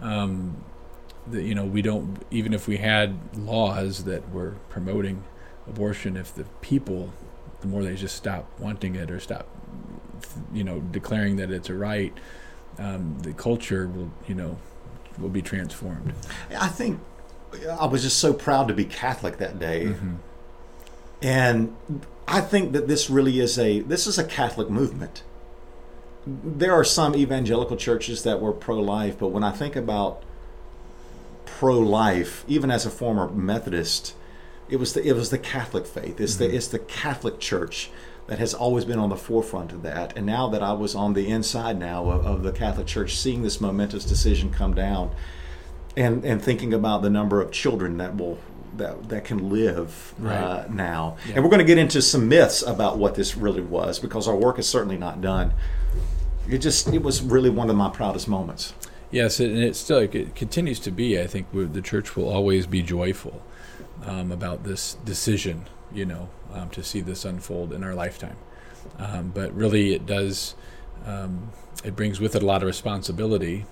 Um, 0.00 0.64
the, 1.30 1.42
you 1.42 1.54
know 1.54 1.64
we 1.64 1.82
don't 1.82 2.22
even 2.30 2.54
if 2.54 2.66
we 2.68 2.78
had 2.78 3.18
laws 3.36 4.04
that 4.04 4.30
were 4.30 4.56
promoting 4.68 5.22
abortion 5.68 6.16
if 6.16 6.34
the 6.34 6.44
people, 6.60 7.12
the 7.60 7.66
more 7.66 7.82
they 7.82 7.94
just 7.94 8.16
stop 8.16 8.48
wanting 8.58 8.96
it 8.96 9.10
or 9.10 9.20
stop, 9.20 9.46
you 10.52 10.64
know, 10.64 10.80
declaring 10.80 11.36
that 11.36 11.50
it's 11.50 11.68
a 11.68 11.74
right, 11.74 12.12
um, 12.78 13.18
the 13.20 13.32
culture 13.32 13.86
will, 13.88 14.10
you 14.26 14.34
know, 14.34 14.58
will 15.18 15.28
be 15.28 15.42
transformed. 15.42 16.12
I 16.58 16.68
think 16.68 17.00
I 17.78 17.86
was 17.86 18.02
just 18.02 18.18
so 18.18 18.32
proud 18.32 18.68
to 18.68 18.74
be 18.74 18.84
Catholic 18.84 19.38
that 19.38 19.58
day, 19.58 19.86
mm-hmm. 19.86 20.14
and 21.22 21.76
I 22.26 22.40
think 22.40 22.72
that 22.72 22.88
this 22.88 23.08
really 23.10 23.40
is 23.40 23.58
a 23.58 23.80
this 23.80 24.06
is 24.06 24.18
a 24.18 24.24
Catholic 24.24 24.70
movement. 24.70 25.22
There 26.26 26.74
are 26.74 26.84
some 26.84 27.14
evangelical 27.14 27.76
churches 27.76 28.22
that 28.24 28.40
were 28.40 28.52
pro-life, 28.52 29.18
but 29.18 29.28
when 29.28 29.42
I 29.42 29.50
think 29.50 29.76
about 29.76 30.22
pro-life, 31.58 32.44
even 32.46 32.70
as 32.70 32.86
a 32.86 32.90
former 32.90 33.28
Methodist, 33.28 34.14
it 34.68 34.76
was 34.76 34.92
the 34.92 35.04
it 35.04 35.14
was 35.14 35.30
the 35.30 35.38
Catholic 35.38 35.86
faith. 35.86 36.20
It's 36.20 36.34
mm-hmm. 36.34 36.44
the 36.44 36.54
it's 36.54 36.68
the 36.68 36.78
Catholic 36.78 37.40
Church 37.40 37.90
that 38.28 38.38
has 38.38 38.54
always 38.54 38.84
been 38.84 38.98
on 38.98 39.08
the 39.08 39.16
forefront 39.16 39.72
of 39.72 39.82
that. 39.82 40.16
And 40.16 40.24
now 40.24 40.48
that 40.50 40.62
I 40.62 40.72
was 40.72 40.94
on 40.94 41.14
the 41.14 41.28
inside 41.28 41.78
now 41.78 42.10
of, 42.10 42.24
of 42.24 42.42
the 42.44 42.52
Catholic 42.52 42.86
Church, 42.86 43.16
seeing 43.16 43.42
this 43.42 43.60
momentous 43.60 44.04
decision 44.04 44.50
come 44.50 44.72
down, 44.72 45.10
and 45.96 46.24
and 46.24 46.40
thinking 46.40 46.72
about 46.72 47.02
the 47.02 47.10
number 47.10 47.40
of 47.40 47.50
children 47.50 47.96
that 47.96 48.16
will 48.16 48.38
that 48.76 49.08
that 49.08 49.24
can 49.24 49.50
live 49.50 50.14
uh, 50.20 50.24
right. 50.24 50.36
uh, 50.36 50.66
now. 50.70 51.16
Yeah. 51.26 51.34
And 51.36 51.44
we're 51.44 51.50
going 51.50 51.58
to 51.58 51.64
get 51.64 51.78
into 51.78 52.00
some 52.00 52.28
myths 52.28 52.62
about 52.62 52.98
what 52.98 53.16
this 53.16 53.36
really 53.36 53.62
was 53.62 53.98
because 53.98 54.28
our 54.28 54.36
work 54.36 54.60
is 54.60 54.68
certainly 54.68 54.98
not 54.98 55.20
done. 55.20 55.54
it 56.48 56.58
just 56.58 56.86
it 56.94 57.02
was 57.02 57.20
really 57.20 57.50
one 57.50 57.68
of 57.68 57.74
my 57.74 57.88
proudest 57.88 58.28
moments. 58.28 58.74
Yes, 59.10 59.40
and 59.40 59.56
it 59.56 59.74
still 59.74 59.98
it 59.98 60.34
continues 60.34 60.78
to 60.80 60.90
be. 60.90 61.18
I 61.20 61.26
think 61.26 61.46
the 61.52 61.82
church 61.82 62.14
will 62.16 62.28
always 62.28 62.66
be 62.66 62.82
joyful 62.82 63.42
um, 64.04 64.30
about 64.30 64.64
this 64.64 64.94
decision, 65.04 65.66
you 65.92 66.04
know, 66.04 66.28
um, 66.52 66.68
to 66.70 66.82
see 66.82 67.00
this 67.00 67.24
unfold 67.24 67.72
in 67.72 67.82
our 67.82 67.94
lifetime. 67.94 68.36
Um, 68.98 69.30
but 69.34 69.54
really, 69.54 69.94
it 69.94 70.06
does. 70.06 70.54
Um, 71.06 71.52
it 71.84 71.96
brings 71.96 72.20
with 72.20 72.34
it 72.34 72.42
a 72.42 72.46
lot 72.46 72.62
of 72.62 72.66
responsibility. 72.66 73.64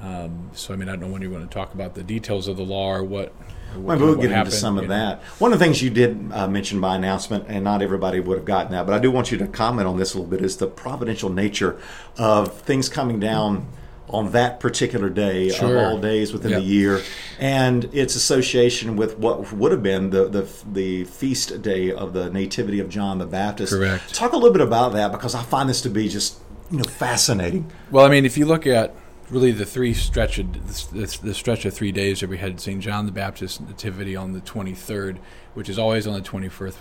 Um, 0.00 0.50
so, 0.54 0.72
I 0.72 0.76
mean, 0.76 0.88
I 0.88 0.92
don't 0.92 1.00
know 1.00 1.08
when 1.08 1.22
you 1.22 1.30
want 1.30 1.50
to 1.50 1.52
talk 1.52 1.74
about 1.74 1.94
the 1.94 2.04
details 2.04 2.46
of 2.46 2.56
the 2.56 2.62
law 2.62 2.94
or 2.94 3.02
what. 3.02 3.34
well, 3.76 3.98
we'll 3.98 4.14
get 4.14 4.30
into 4.30 4.50
some 4.50 4.78
of 4.78 4.84
know. 4.84 4.90
that. 4.90 5.22
One 5.40 5.52
of 5.52 5.58
the 5.58 5.64
things 5.64 5.82
you 5.82 5.90
did 5.90 6.30
uh, 6.32 6.46
mention 6.46 6.80
by 6.80 6.94
announcement, 6.96 7.46
and 7.48 7.64
not 7.64 7.82
everybody 7.82 8.20
would 8.20 8.38
have 8.38 8.46
gotten 8.46 8.72
that, 8.72 8.86
but 8.86 8.94
I 8.94 9.00
do 9.00 9.10
want 9.10 9.32
you 9.32 9.38
to 9.38 9.48
comment 9.48 9.88
on 9.88 9.98
this 9.98 10.14
a 10.14 10.18
little 10.18 10.30
bit, 10.30 10.44
is 10.44 10.56
the 10.58 10.68
providential 10.68 11.30
nature 11.30 11.80
of 12.16 12.60
things 12.60 12.88
coming 12.88 13.18
down 13.18 13.66
on 14.10 14.32
that 14.32 14.60
particular 14.60 15.08
day 15.10 15.50
sure. 15.50 15.76
of 15.76 15.84
all 15.84 15.98
days 15.98 16.32
within 16.32 16.52
yep. 16.52 16.60
the 16.60 16.66
year, 16.66 17.02
and 17.38 17.84
its 17.94 18.14
association 18.14 18.96
with 18.96 19.18
what 19.18 19.52
would 19.52 19.72
have 19.72 19.82
been 19.82 20.10
the, 20.10 20.28
the 20.28 20.48
the 20.72 21.04
feast 21.04 21.62
day 21.62 21.92
of 21.92 22.12
the 22.12 22.30
nativity 22.30 22.80
of 22.80 22.88
John 22.88 23.18
the 23.18 23.26
Baptist. 23.26 23.72
Correct. 23.72 24.14
Talk 24.14 24.32
a 24.32 24.36
little 24.36 24.52
bit 24.52 24.62
about 24.62 24.92
that 24.92 25.12
because 25.12 25.34
I 25.34 25.42
find 25.42 25.68
this 25.68 25.80
to 25.82 25.90
be 25.90 26.08
just 26.08 26.40
you 26.70 26.78
know 26.78 26.84
fascinating. 26.84 27.70
Well, 27.90 28.04
I 28.04 28.08
mean, 28.08 28.24
if 28.24 28.38
you 28.38 28.46
look 28.46 28.66
at 28.66 28.94
really 29.30 29.52
the 29.52 29.66
three 29.66 29.92
stretch 29.92 30.38
of 30.38 30.52
the, 30.92 31.18
the 31.22 31.34
stretch 31.34 31.64
of 31.64 31.74
three 31.74 31.92
days 31.92 32.20
that 32.20 32.30
we 32.30 32.38
had 32.38 32.60
St. 32.60 32.80
John 32.80 33.06
the 33.06 33.12
Baptist 33.12 33.60
nativity 33.60 34.16
on 34.16 34.32
the 34.32 34.40
23rd, 34.40 35.18
which 35.54 35.68
is 35.68 35.78
always 35.78 36.06
on 36.06 36.14
the 36.14 36.20
24th, 36.20 36.76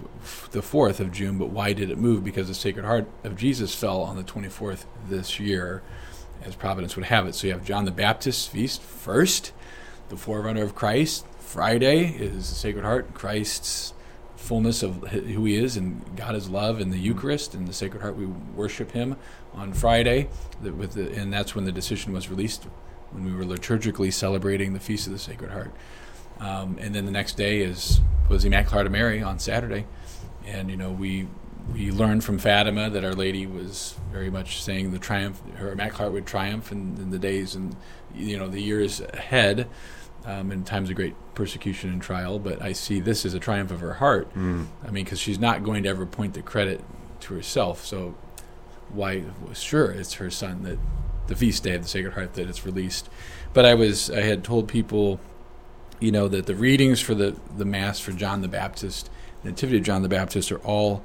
the 0.51 0.61
4th 0.61 0.99
of 0.99 1.11
June. 1.11 1.37
But 1.37 1.49
why 1.49 1.73
did 1.73 1.89
it 1.89 1.97
move? 1.97 2.23
Because 2.23 2.47
the 2.47 2.53
Sacred 2.53 2.85
Heart 2.85 3.07
of 3.23 3.35
Jesus 3.35 3.75
fell 3.75 4.01
on 4.01 4.15
the 4.15 4.23
24th 4.23 4.85
this 5.09 5.39
year 5.39 5.83
as 6.47 6.55
providence 6.55 6.95
would 6.95 7.05
have 7.05 7.27
it. 7.27 7.35
So 7.35 7.47
you 7.47 7.53
have 7.53 7.65
John 7.65 7.85
the 7.85 7.91
Baptist's 7.91 8.47
feast 8.47 8.81
first, 8.81 9.51
the 10.09 10.17
forerunner 10.17 10.63
of 10.63 10.73
Christ. 10.73 11.25
Friday 11.39 12.05
is 12.05 12.49
the 12.49 12.55
Sacred 12.55 12.83
Heart, 12.83 13.13
Christ's 13.13 13.93
fullness 14.35 14.81
of 14.83 15.07
who 15.07 15.45
he 15.45 15.55
is, 15.55 15.75
and 15.75 16.03
God 16.15 16.35
is 16.35 16.49
love 16.49 16.79
in 16.79 16.89
the 16.89 16.97
Eucharist 16.97 17.53
and 17.53 17.67
the 17.67 17.73
Sacred 17.73 18.01
Heart. 18.01 18.15
We 18.15 18.25
worship 18.25 18.91
Him 18.91 19.17
on 19.53 19.73
Friday, 19.73 20.29
with 20.61 20.93
the, 20.93 21.11
and 21.13 21.33
that's 21.33 21.53
when 21.55 21.65
the 21.65 21.71
decision 21.71 22.13
was 22.13 22.29
released 22.29 22.63
when 23.11 23.25
we 23.25 23.33
were 23.33 23.43
liturgically 23.43 24.13
celebrating 24.13 24.73
the 24.73 24.79
feast 24.79 25.07
of 25.07 25.13
the 25.13 25.19
Sacred 25.19 25.51
Heart. 25.51 25.71
Um, 26.39 26.77
and 26.79 26.93
then 26.93 27.05
the 27.05 27.11
next 27.11 27.35
day 27.35 27.61
is 27.61 27.99
was 28.29 28.43
the 28.43 28.47
Immaculate 28.47 28.73
Heart 28.73 28.85
of 28.87 28.91
Mary 28.91 29.21
on 29.21 29.39
Saturday, 29.39 29.85
and 30.45 30.69
you 30.69 30.77
know 30.77 30.91
we 30.91 31.27
we 31.73 31.91
learned 31.91 32.23
from 32.23 32.37
Fatima 32.37 32.89
that 32.89 33.03
Our 33.03 33.13
Lady 33.13 33.45
was 33.45 33.95
very 34.11 34.29
much 34.29 34.63
saying 34.63 34.91
the 34.91 34.99
triumph, 34.99 35.41
her 35.55 35.71
Immaculate 35.71 35.97
Heart 35.97 36.13
would 36.13 36.25
triumph 36.25 36.71
in, 36.71 36.97
in 36.97 37.09
the 37.09 37.19
days 37.19 37.55
and 37.55 37.75
you 38.15 38.37
know 38.37 38.47
the 38.47 38.61
years 38.61 39.01
ahead, 39.01 39.67
um, 40.25 40.51
in 40.51 40.63
times 40.63 40.89
of 40.89 40.95
great 40.95 41.15
persecution 41.35 41.91
and 41.91 42.01
trial. 42.01 42.39
But 42.39 42.61
I 42.61 42.73
see 42.73 42.99
this 42.99 43.25
as 43.25 43.33
a 43.33 43.39
triumph 43.39 43.71
of 43.71 43.79
her 43.79 43.93
heart. 43.93 44.33
Mm. 44.33 44.67
I 44.83 44.91
mean, 44.91 45.03
because 45.03 45.19
she's 45.19 45.39
not 45.39 45.63
going 45.63 45.83
to 45.83 45.89
ever 45.89 46.05
point 46.05 46.33
the 46.33 46.41
credit 46.41 46.83
to 47.21 47.33
herself. 47.33 47.85
So 47.85 48.15
why? 48.89 49.23
Sure, 49.53 49.91
it's 49.91 50.15
her 50.15 50.29
son 50.29 50.63
that 50.63 50.79
the 51.27 51.35
feast 51.35 51.63
day 51.63 51.75
of 51.75 51.83
the 51.83 51.87
Sacred 51.87 52.13
Heart 52.13 52.33
that 52.35 52.47
it's 52.49 52.65
released. 52.65 53.09
But 53.53 53.65
I 53.65 53.73
was 53.73 54.09
I 54.09 54.21
had 54.21 54.43
told 54.43 54.67
people, 54.67 55.19
you 55.99 56.11
know, 56.11 56.27
that 56.27 56.45
the 56.45 56.55
readings 56.55 56.99
for 56.99 57.13
the 57.13 57.35
the 57.55 57.65
Mass 57.65 57.99
for 57.99 58.11
John 58.11 58.41
the 58.41 58.47
Baptist, 58.47 59.09
the 59.43 59.49
Nativity 59.49 59.77
of 59.77 59.83
John 59.83 60.01
the 60.01 60.09
Baptist, 60.09 60.51
are 60.51 60.59
all 60.59 61.03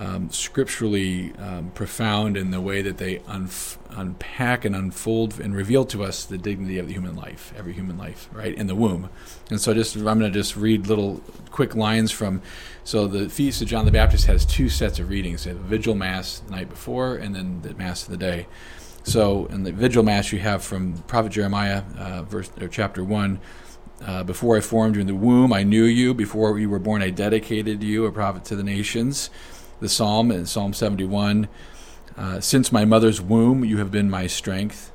um, 0.00 0.30
scripturally 0.30 1.34
um, 1.36 1.70
profound 1.72 2.34
in 2.38 2.50
the 2.50 2.60
way 2.60 2.80
that 2.80 2.96
they 2.96 3.16
unf- 3.18 3.76
unpack 3.90 4.64
and 4.64 4.74
unfold 4.74 5.38
and 5.38 5.54
reveal 5.54 5.84
to 5.84 6.02
us 6.02 6.24
the 6.24 6.38
dignity 6.38 6.78
of 6.78 6.86
the 6.86 6.94
human 6.94 7.14
life, 7.14 7.52
every 7.54 7.74
human 7.74 7.98
life, 7.98 8.28
right 8.32 8.54
in 8.54 8.66
the 8.66 8.74
womb. 8.74 9.10
And 9.50 9.60
so, 9.60 9.74
just 9.74 9.96
I'm 9.96 10.02
going 10.04 10.20
to 10.20 10.30
just 10.30 10.56
read 10.56 10.86
little 10.86 11.22
quick 11.50 11.76
lines 11.76 12.10
from. 12.10 12.40
So 12.82 13.06
the 13.06 13.28
feast 13.28 13.60
of 13.60 13.68
John 13.68 13.84
the 13.84 13.92
Baptist 13.92 14.26
has 14.26 14.46
two 14.46 14.70
sets 14.70 14.98
of 14.98 15.10
readings: 15.10 15.46
a 15.46 15.52
vigil 15.52 15.94
mass 15.94 16.38
the 16.40 16.52
night 16.52 16.70
before, 16.70 17.16
and 17.16 17.36
then 17.36 17.60
the 17.60 17.74
mass 17.74 18.04
of 18.04 18.10
the 18.10 18.16
day. 18.16 18.46
So 19.02 19.46
in 19.46 19.64
the 19.64 19.72
vigil 19.72 20.02
mass, 20.02 20.32
you 20.32 20.38
have 20.38 20.64
from 20.64 20.94
Prophet 21.08 21.32
Jeremiah, 21.32 21.82
uh, 21.98 22.22
verse 22.22 22.50
or 22.58 22.68
chapter 22.68 23.04
one. 23.04 23.38
Uh, 24.02 24.24
before 24.24 24.56
I 24.56 24.60
formed 24.60 24.94
you 24.94 25.02
in 25.02 25.06
the 25.06 25.14
womb, 25.14 25.52
I 25.52 25.62
knew 25.62 25.84
you. 25.84 26.14
Before 26.14 26.58
you 26.58 26.70
were 26.70 26.78
born, 26.78 27.02
I 27.02 27.10
dedicated 27.10 27.82
you 27.82 28.06
a 28.06 28.12
prophet 28.12 28.46
to 28.46 28.56
the 28.56 28.62
nations 28.62 29.28
the 29.80 29.88
psalm 29.88 30.30
in 30.30 30.46
Psalm 30.46 30.72
71. 30.72 31.48
Uh, 32.16 32.40
Since 32.40 32.70
my 32.70 32.84
mother's 32.84 33.20
womb, 33.20 33.64
you 33.64 33.78
have 33.78 33.90
been 33.90 34.10
my 34.10 34.26
strength. 34.26 34.92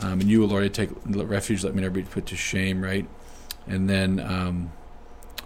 Um, 0.00 0.20
and 0.20 0.24
you, 0.24 0.44
Lord, 0.46 0.64
I 0.64 0.68
take 0.68 0.90
refuge, 1.04 1.62
let 1.62 1.74
me 1.74 1.82
never 1.82 1.94
be 1.94 2.02
put 2.02 2.26
to 2.26 2.36
shame, 2.36 2.82
right? 2.82 3.06
And 3.66 3.88
then 3.88 4.18
um, 4.20 4.72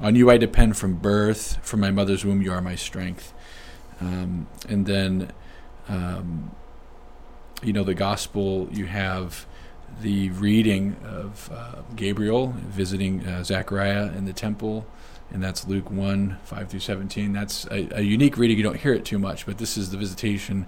on 0.00 0.14
you 0.14 0.30
I 0.30 0.36
depend 0.36 0.76
from 0.76 0.94
birth. 0.94 1.58
From 1.62 1.80
my 1.80 1.90
mother's 1.90 2.24
womb, 2.24 2.42
you 2.42 2.52
are 2.52 2.60
my 2.60 2.74
strength. 2.74 3.32
Um, 4.00 4.46
and 4.68 4.86
then, 4.86 5.32
um, 5.88 6.54
you 7.62 7.72
know, 7.72 7.84
the 7.84 7.94
gospel, 7.94 8.68
you 8.70 8.86
have 8.86 9.46
the 10.02 10.30
reading 10.30 10.96
of 11.04 11.50
uh, 11.52 11.82
Gabriel 11.94 12.54
visiting 12.58 13.26
uh, 13.26 13.42
Zechariah 13.42 14.12
in 14.12 14.26
the 14.26 14.32
temple 14.32 14.86
and 15.32 15.42
that's 15.42 15.66
Luke 15.66 15.90
1 15.90 16.38
5 16.44 16.68
through 16.68 16.80
17. 16.80 17.32
That's 17.32 17.66
a, 17.66 17.98
a, 17.98 18.00
unique 18.00 18.36
reading. 18.36 18.56
You 18.56 18.62
don't 18.62 18.80
hear 18.80 18.94
it 18.94 19.04
too 19.04 19.18
much, 19.18 19.46
but 19.46 19.58
this 19.58 19.76
is 19.76 19.90
the 19.90 19.96
visitation 19.96 20.66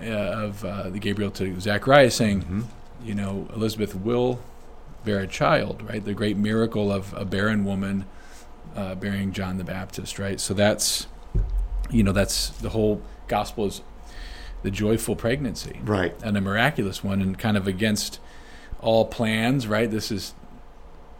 uh, 0.00 0.06
of 0.06 0.64
uh, 0.64 0.90
the 0.90 0.98
Gabriel 0.98 1.30
to 1.32 1.60
Zachariah 1.60 2.10
saying, 2.10 2.42
mm-hmm. 2.42 2.62
you 3.04 3.14
know, 3.14 3.48
Elizabeth 3.54 3.94
will 3.94 4.40
bear 5.04 5.20
a 5.20 5.26
child, 5.26 5.82
right? 5.88 6.04
The 6.04 6.14
great 6.14 6.36
miracle 6.36 6.92
of 6.92 7.12
a 7.14 7.24
barren 7.24 7.64
woman 7.64 8.06
uh, 8.74 8.94
bearing 8.94 9.32
John 9.32 9.58
the 9.58 9.64
Baptist, 9.64 10.18
right? 10.18 10.40
So 10.40 10.54
that's, 10.54 11.06
you 11.90 12.02
know, 12.02 12.12
that's 12.12 12.50
the 12.50 12.70
whole 12.70 13.02
gospel 13.28 13.66
is 13.66 13.82
the 14.62 14.70
joyful 14.70 15.16
pregnancy, 15.16 15.80
right? 15.84 16.14
And 16.22 16.36
a 16.36 16.40
miraculous 16.40 17.02
one, 17.02 17.20
and 17.20 17.38
kind 17.38 17.56
of 17.56 17.66
against 17.66 18.20
all 18.80 19.04
plans, 19.04 19.66
right? 19.66 19.90
This 19.90 20.10
is 20.10 20.34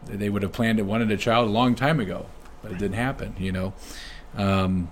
they 0.04 0.28
would 0.28 0.42
have 0.42 0.52
planned 0.52 0.78
it, 0.78 0.82
wanted 0.82 1.10
a 1.10 1.16
child 1.16 1.48
a 1.48 1.50
long 1.52 1.74
time 1.74 2.00
ago, 2.00 2.26
but 2.62 2.72
it 2.72 2.78
didn't 2.78 2.96
happen, 2.96 3.34
you 3.38 3.52
know. 3.52 3.74
Um, 4.36 4.90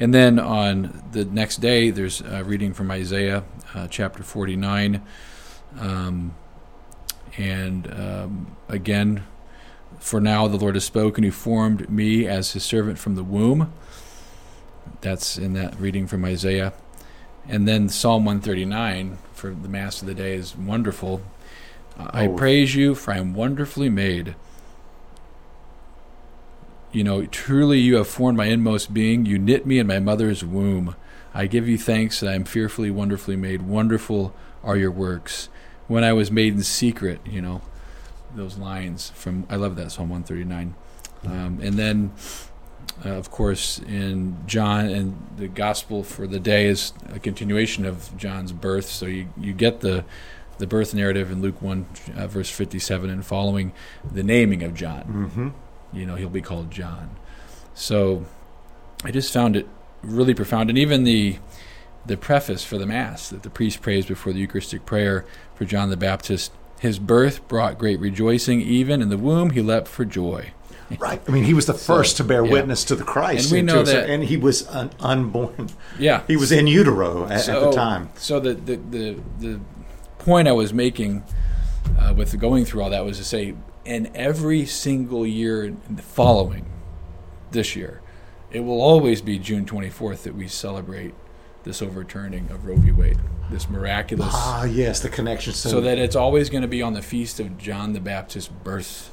and 0.00 0.14
then 0.14 0.38
on 0.38 1.02
the 1.12 1.24
next 1.24 1.56
day, 1.56 1.90
there's 1.90 2.20
a 2.20 2.44
reading 2.44 2.72
from 2.72 2.90
Isaiah 2.90 3.44
uh, 3.74 3.88
chapter 3.88 4.22
49. 4.22 5.02
Um, 5.78 6.34
and 7.36 7.92
um, 7.92 8.56
again, 8.68 9.24
for 9.98 10.20
now 10.20 10.46
the 10.46 10.56
Lord 10.56 10.74
has 10.76 10.84
spoken, 10.84 11.24
who 11.24 11.30
formed 11.30 11.90
me 11.90 12.26
as 12.26 12.52
his 12.52 12.64
servant 12.64 12.98
from 12.98 13.16
the 13.16 13.24
womb. 13.24 13.72
That's 15.00 15.36
in 15.36 15.52
that 15.54 15.78
reading 15.80 16.06
from 16.06 16.24
Isaiah. 16.24 16.72
And 17.48 17.66
then 17.66 17.88
Psalm 17.88 18.24
139 18.24 19.18
for 19.32 19.50
the 19.50 19.68
Mass 19.68 20.00
of 20.00 20.06
the 20.06 20.14
day 20.14 20.34
is 20.34 20.56
wonderful. 20.56 21.22
I 21.96 22.26
oh. 22.26 22.36
praise 22.36 22.74
you, 22.74 22.94
for 22.94 23.12
I 23.12 23.18
am 23.18 23.34
wonderfully 23.34 23.88
made 23.88 24.36
you 26.92 27.04
know, 27.04 27.26
truly 27.26 27.78
you 27.78 27.96
have 27.96 28.08
formed 28.08 28.38
my 28.38 28.46
inmost 28.46 28.94
being. 28.94 29.26
You 29.26 29.38
knit 29.38 29.66
me 29.66 29.78
in 29.78 29.86
my 29.86 29.98
mother's 29.98 30.44
womb. 30.44 30.96
I 31.34 31.46
give 31.46 31.68
you 31.68 31.78
thanks 31.78 32.20
that 32.20 32.30
I 32.30 32.34
am 32.34 32.44
fearfully, 32.44 32.90
wonderfully 32.90 33.36
made. 33.36 33.62
Wonderful 33.62 34.34
are 34.64 34.76
your 34.76 34.90
works. 34.90 35.48
When 35.86 36.04
I 36.04 36.12
was 36.12 36.30
made 36.30 36.54
in 36.54 36.62
secret, 36.62 37.20
you 37.26 37.40
know, 37.40 37.60
those 38.34 38.58
lines 38.58 39.10
from, 39.10 39.46
I 39.48 39.56
love 39.56 39.76
that 39.76 39.92
Psalm 39.92 40.08
139. 40.08 40.74
Um, 41.24 41.60
and 41.62 41.74
then, 41.74 42.12
uh, 43.04 43.10
of 43.10 43.30
course, 43.30 43.78
in 43.78 44.36
John, 44.46 44.86
and 44.86 45.26
the 45.36 45.48
gospel 45.48 46.02
for 46.02 46.26
the 46.26 46.40
day 46.40 46.66
is 46.66 46.92
a 47.12 47.18
continuation 47.18 47.84
of 47.84 48.16
John's 48.16 48.52
birth. 48.52 48.86
So 48.86 49.06
you, 49.06 49.28
you 49.38 49.52
get 49.52 49.80
the, 49.80 50.04
the 50.58 50.66
birth 50.66 50.94
narrative 50.94 51.30
in 51.30 51.40
Luke 51.40 51.60
1, 51.60 51.86
uh, 52.16 52.26
verse 52.26 52.50
57 52.50 53.08
and 53.10 53.24
following 53.24 53.72
the 54.10 54.22
naming 54.22 54.62
of 54.62 54.74
John. 54.74 55.02
Mm-hmm 55.04 55.48
you 55.92 56.06
know, 56.06 56.16
he'll 56.16 56.28
be 56.28 56.42
called 56.42 56.70
John. 56.70 57.16
So 57.74 58.26
I 59.04 59.10
just 59.10 59.32
found 59.32 59.56
it 59.56 59.68
really 60.02 60.34
profound. 60.34 60.70
And 60.70 60.78
even 60.78 61.04
the 61.04 61.38
the 62.06 62.16
preface 62.16 62.64
for 62.64 62.78
the 62.78 62.86
Mass 62.86 63.28
that 63.28 63.42
the 63.42 63.50
priest 63.50 63.82
prays 63.82 64.06
before 64.06 64.32
the 64.32 64.40
Eucharistic 64.40 64.86
prayer 64.86 65.26
for 65.54 65.64
John 65.66 65.90
the 65.90 65.96
Baptist 65.96 66.52
his 66.80 66.98
birth 66.98 67.46
brought 67.48 67.78
great 67.78 67.98
rejoicing. 68.00 68.60
Even 68.60 69.02
in 69.02 69.08
the 69.08 69.18
womb, 69.18 69.50
he 69.50 69.60
leapt 69.60 69.88
for 69.88 70.04
joy. 70.04 70.52
Right. 70.98 71.20
I 71.28 71.30
mean, 71.30 71.44
he 71.44 71.52
was 71.52 71.66
the 71.66 71.74
first 71.74 72.16
so, 72.16 72.24
to 72.24 72.28
bear 72.28 72.42
yeah. 72.42 72.50
witness 72.50 72.82
to 72.84 72.96
the 72.96 73.04
Christ. 73.04 73.52
And 73.52 73.52
we 73.52 73.60
know 73.60 73.82
that, 73.82 74.08
and 74.08 74.24
he 74.24 74.38
was 74.38 74.66
un- 74.68 74.90
unborn. 75.00 75.68
Yeah. 75.98 76.22
He 76.26 76.34
was 76.34 76.50
in 76.50 76.66
utero 76.66 77.28
at, 77.28 77.42
so, 77.42 77.56
at 77.56 77.60
the 77.66 77.72
time. 77.72 78.08
So 78.14 78.40
the 78.40 78.54
the 78.54 78.76
the, 78.76 79.22
the 79.38 79.60
point 80.18 80.48
I 80.48 80.52
was 80.52 80.72
making 80.72 81.24
uh, 81.98 82.14
with 82.16 82.40
going 82.40 82.64
through 82.64 82.80
all 82.80 82.88
that 82.88 83.04
was 83.04 83.18
to 83.18 83.24
say 83.24 83.54
and 83.88 84.10
every 84.14 84.66
single 84.66 85.26
year 85.26 85.74
following 85.98 86.66
this 87.50 87.74
year, 87.74 88.00
it 88.52 88.60
will 88.60 88.80
always 88.80 89.20
be 89.22 89.38
June 89.38 89.64
24th 89.64 90.22
that 90.24 90.34
we 90.34 90.46
celebrate 90.46 91.14
this 91.64 91.82
overturning 91.82 92.50
of 92.50 92.66
Roe 92.66 92.76
v. 92.76 92.92
Wade. 92.92 93.18
this 93.50 93.68
miraculous. 93.68 94.32
Ah, 94.34 94.64
yes, 94.64 95.00
the 95.00 95.08
connection. 95.08 95.52
So, 95.54 95.80
that 95.80 95.98
it's 95.98 96.14
always 96.16 96.50
going 96.50 96.62
to 96.62 96.68
be 96.68 96.82
on 96.82 96.92
the 96.92 97.02
feast 97.02 97.40
of 97.40 97.56
John 97.58 97.94
the 97.94 98.00
Baptist's 98.00 98.48
birth. 98.50 99.10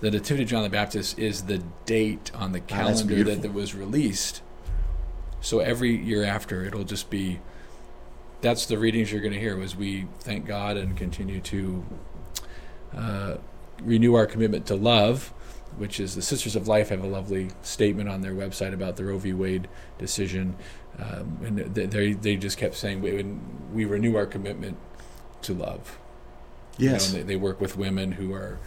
The 0.00 0.10
Nativity 0.10 0.42
of 0.44 0.48
John 0.50 0.62
the 0.64 0.68
Baptist 0.70 1.18
is 1.18 1.42
the 1.42 1.58
date 1.86 2.30
on 2.34 2.52
the 2.52 2.58
Ah, 2.60 2.66
calendar 2.66 3.22
that 3.24 3.44
it 3.44 3.52
was 3.52 3.74
released. 3.74 4.42
So 5.40 5.60
every 5.60 5.96
year 5.96 6.24
after, 6.24 6.64
it'll 6.64 6.84
just 6.84 7.10
be. 7.10 7.38
That's 8.40 8.66
the 8.66 8.78
readings 8.78 9.12
you're 9.12 9.20
going 9.20 9.34
to 9.34 9.38
hear 9.40 9.60
as 9.62 9.76
we 9.76 10.06
thank 10.20 10.46
God 10.46 10.76
and 10.76 10.96
continue 10.96 11.40
to 11.40 11.84
uh, 12.96 13.34
renew 13.82 14.14
our 14.14 14.26
commitment 14.26 14.66
to 14.66 14.74
love, 14.74 15.28
which 15.76 16.00
is 16.00 16.14
the 16.14 16.22
Sisters 16.22 16.56
of 16.56 16.66
Life 16.68 16.88
have 16.90 17.02
a 17.02 17.06
lovely 17.06 17.50
statement 17.62 18.08
on 18.08 18.22
their 18.22 18.34
website 18.34 18.72
about 18.74 18.96
the 18.96 19.04
Roe 19.04 19.18
v. 19.18 19.32
Wade 19.32 19.68
decision, 19.98 20.56
um, 20.98 21.38
and 21.44 21.58
they 21.74 22.12
they- 22.12 22.36
just 22.36 22.58
kept 22.58 22.74
saying 22.74 23.00
we 23.00 23.22
we 23.72 23.84
renew 23.84 24.16
our 24.16 24.26
commitment 24.26 24.76
to 25.42 25.54
love. 25.54 25.98
yes, 26.78 27.08
You 27.12 27.18
know, 27.18 27.24
they, 27.24 27.34
they 27.34 27.36
work 27.36 27.60
with 27.60 27.76
women 27.76 28.12
who 28.12 28.32
are 28.34 28.58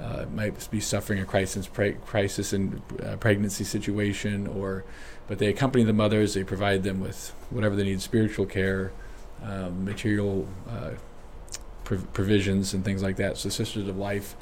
uh, 0.00 0.24
might 0.34 0.68
be 0.70 0.80
suffering 0.80 1.20
a 1.20 1.24
crisis 1.24 1.66
pre- 1.68 1.92
crisis 1.92 2.52
in 2.52 2.82
uh, 3.04 3.16
pregnancy 3.16 3.62
situation, 3.64 4.46
or 4.46 4.84
but 5.28 5.38
they 5.38 5.46
accompany 5.48 5.84
the 5.84 5.92
mothers. 5.92 6.34
They 6.34 6.44
provide 6.44 6.82
them 6.82 7.00
with 7.00 7.32
whatever 7.50 7.76
they 7.76 7.84
need, 7.84 8.00
spiritual 8.00 8.46
care, 8.46 8.90
um, 9.44 9.84
material 9.84 10.48
uh, 10.68 10.90
provisions, 11.84 12.74
and 12.74 12.84
things 12.84 13.02
like 13.02 13.16
that. 13.16 13.36
So, 13.38 13.48
Sisters 13.48 13.88
of 13.88 13.96
Life, 13.96 14.36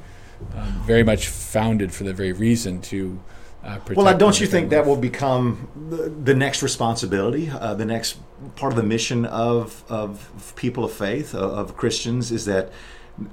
um, 0.55 0.83
very 0.85 1.03
much 1.03 1.27
founded 1.27 1.93
for 1.93 2.03
the 2.03 2.13
very 2.13 2.33
reason 2.33 2.81
to. 2.81 3.19
Uh, 3.63 3.77
protect 3.77 3.97
Well, 3.97 4.17
don't 4.17 4.39
you 4.41 4.47
think 4.47 4.69
defend 4.69 4.87
that 4.87 4.89
will 4.89 4.97
become 4.99 5.67
the, 5.91 6.09
the 6.09 6.33
next 6.33 6.63
responsibility, 6.63 7.47
uh, 7.51 7.75
the 7.75 7.85
next 7.85 8.17
part 8.55 8.73
of 8.73 8.77
the 8.77 8.81
mission 8.83 9.23
of, 9.25 9.83
of 9.87 10.53
people 10.55 10.83
of 10.83 10.91
faith, 10.91 11.35
of, 11.35 11.51
of 11.51 11.77
Christians, 11.77 12.31
is 12.31 12.45
that 12.45 12.71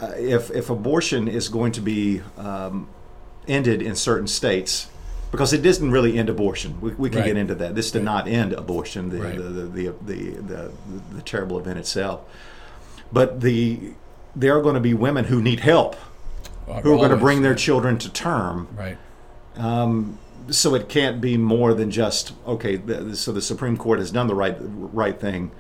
uh, 0.03 0.13
if, 0.19 0.51
if 0.51 0.69
abortion 0.69 1.29
is 1.29 1.49
going 1.49 1.73
to 1.73 1.81
be 1.81 2.21
um, 2.37 2.89
ended 3.47 3.81
in 3.81 3.95
certain 3.97 4.27
states, 4.27 4.91
because 5.31 5.55
it 5.55 5.63
doesn't 5.63 5.91
really 5.91 6.19
end 6.19 6.29
abortion. 6.29 6.79
We, 6.81 6.93
we 6.93 7.09
can 7.09 7.21
Right. 7.21 7.27
get 7.27 7.37
into 7.39 7.55
that. 7.57 7.75
This 7.75 7.91
did 7.91 8.01
Right. 8.01 8.05
not 8.05 8.29
end 8.29 8.53
abortion, 8.53 9.09
the, 9.09 9.19
Right. 9.23 9.37
the, 9.37 9.43
the, 9.43 9.63
the, 9.67 9.93
the, 10.05 10.31
the, 10.43 10.71
the 11.17 11.23
terrible 11.23 11.59
event 11.59 11.79
itself. 11.79 12.21
But 13.13 13.41
the 13.41 13.93
there 14.37 14.57
are 14.57 14.63
going 14.63 14.75
to 14.75 14.81
be 14.81 14.95
women 14.95 15.25
who 15.25 15.41
need 15.43 15.61
help, 15.61 15.97
Uh, 16.69 16.81
who 16.83 16.93
are 16.95 16.97
going 16.99 17.11
to 17.11 17.17
bring 17.17 17.43
their 17.43 17.55
children 17.55 17.99
to 17.99 18.09
term 18.11 18.69
right. 18.77 18.99
um, 19.57 20.19
so 20.51 20.75
it 20.75 20.89
can't 20.89 21.21
be 21.21 21.37
more 21.37 21.75
than 21.75 21.91
just 21.91 22.33
okay. 22.47 22.77
The, 22.77 23.17
so 23.17 23.33
the 23.33 23.43
Supreme 23.43 23.77
Court 23.77 23.99
has 23.99 24.11
done 24.11 24.27
the 24.29 24.35
right 24.35 24.57
right 24.61 25.19
thing, 25.19 25.51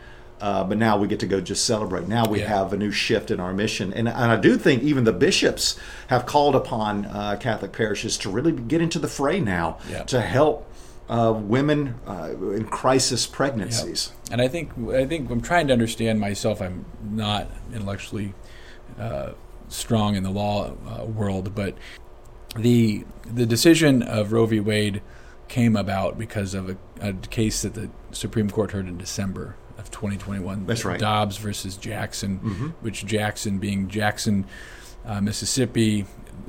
uh, 0.40 0.64
but 0.64 0.78
now 0.78 0.96
we 0.96 1.08
get 1.08 1.20
to 1.20 1.26
go 1.26 1.40
just 1.40 1.64
celebrate. 1.64 2.06
Now 2.08 2.26
we 2.26 2.40
Yeah. 2.40 2.48
have 2.48 2.72
a 2.72 2.76
new 2.76 2.90
shift 2.92 3.30
in 3.30 3.40
our 3.40 3.52
mission, 3.52 3.92
and, 3.92 4.08
and 4.08 4.30
I 4.32 4.36
do 4.36 4.56
think 4.56 4.82
even 4.82 5.04
the 5.04 5.12
bishops 5.12 5.78
have 6.08 6.24
called 6.26 6.54
upon 6.54 7.06
uh, 7.06 7.36
Catholic 7.40 7.72
parishes 7.72 8.16
to 8.18 8.30
really 8.30 8.52
get 8.52 8.80
into 8.80 8.98
the 8.98 9.08
fray 9.08 9.40
now 9.40 9.78
Yeah. 9.90 10.04
to 10.04 10.20
help 10.20 10.66
uh, 11.08 11.32
women 11.34 11.94
uh, 12.06 12.30
in 12.52 12.64
crisis 12.66 13.26
pregnancies. 13.26 14.12
And 14.30 14.40
I 14.40 14.48
think 14.48 14.72
I 14.90 15.06
think 15.06 15.30
I'm 15.30 15.40
trying 15.40 15.66
to 15.68 15.72
understand 15.72 16.20
myself. 16.20 16.60
I'm 16.60 16.84
not 17.02 17.48
intellectually 17.72 18.34
uh, 18.98 19.30
strong 19.68 20.16
in 20.16 20.22
the 20.22 20.30
law 20.30 20.72
uh, 20.86 21.04
world, 21.04 21.54
but 21.54 21.74
the 22.56 23.04
the 23.24 23.46
decision 23.46 24.02
of 24.02 24.32
Roe 24.32 24.46
v. 24.46 24.60
Wade 24.60 25.02
came 25.48 25.76
about 25.76 26.18
because 26.18 26.52
of 26.52 26.68
a, 26.68 26.76
a 27.00 27.12
case 27.14 27.62
that 27.62 27.72
the 27.74 27.88
Supreme 28.10 28.50
Court 28.50 28.72
heard 28.72 28.86
in 28.86 28.98
December 28.98 29.56
of 29.78 29.90
2021. 29.90 30.66
That's 30.66 30.84
right. 30.84 31.00
Dobbs 31.00 31.38
versus 31.38 31.76
Jackson, 31.78 32.40
Mhm. 32.40 32.72
which 32.82 33.06
Jackson 33.06 33.58
being 33.58 33.88
Jackson, 33.88 34.44
uh, 35.06 35.20
Mississippi, 35.22 36.04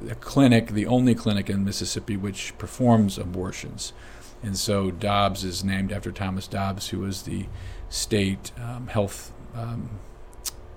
a 0.09 0.15
clinic, 0.15 0.71
the 0.71 0.85
only 0.85 1.15
clinic 1.15 1.49
in 1.49 1.63
Mississippi 1.63 2.17
which 2.17 2.57
performs 2.57 3.17
abortions. 3.17 3.93
And 4.41 4.57
so 4.57 4.89
Dobbs 4.91 5.43
is 5.43 5.63
named 5.63 5.91
after 5.91 6.11
Thomas 6.11 6.47
Dobbs, 6.47 6.89
who 6.89 6.99
was 6.99 7.23
the 7.23 7.47
state 7.89 8.51
um, 8.61 8.87
health 8.87 9.33
um, 9.55 9.99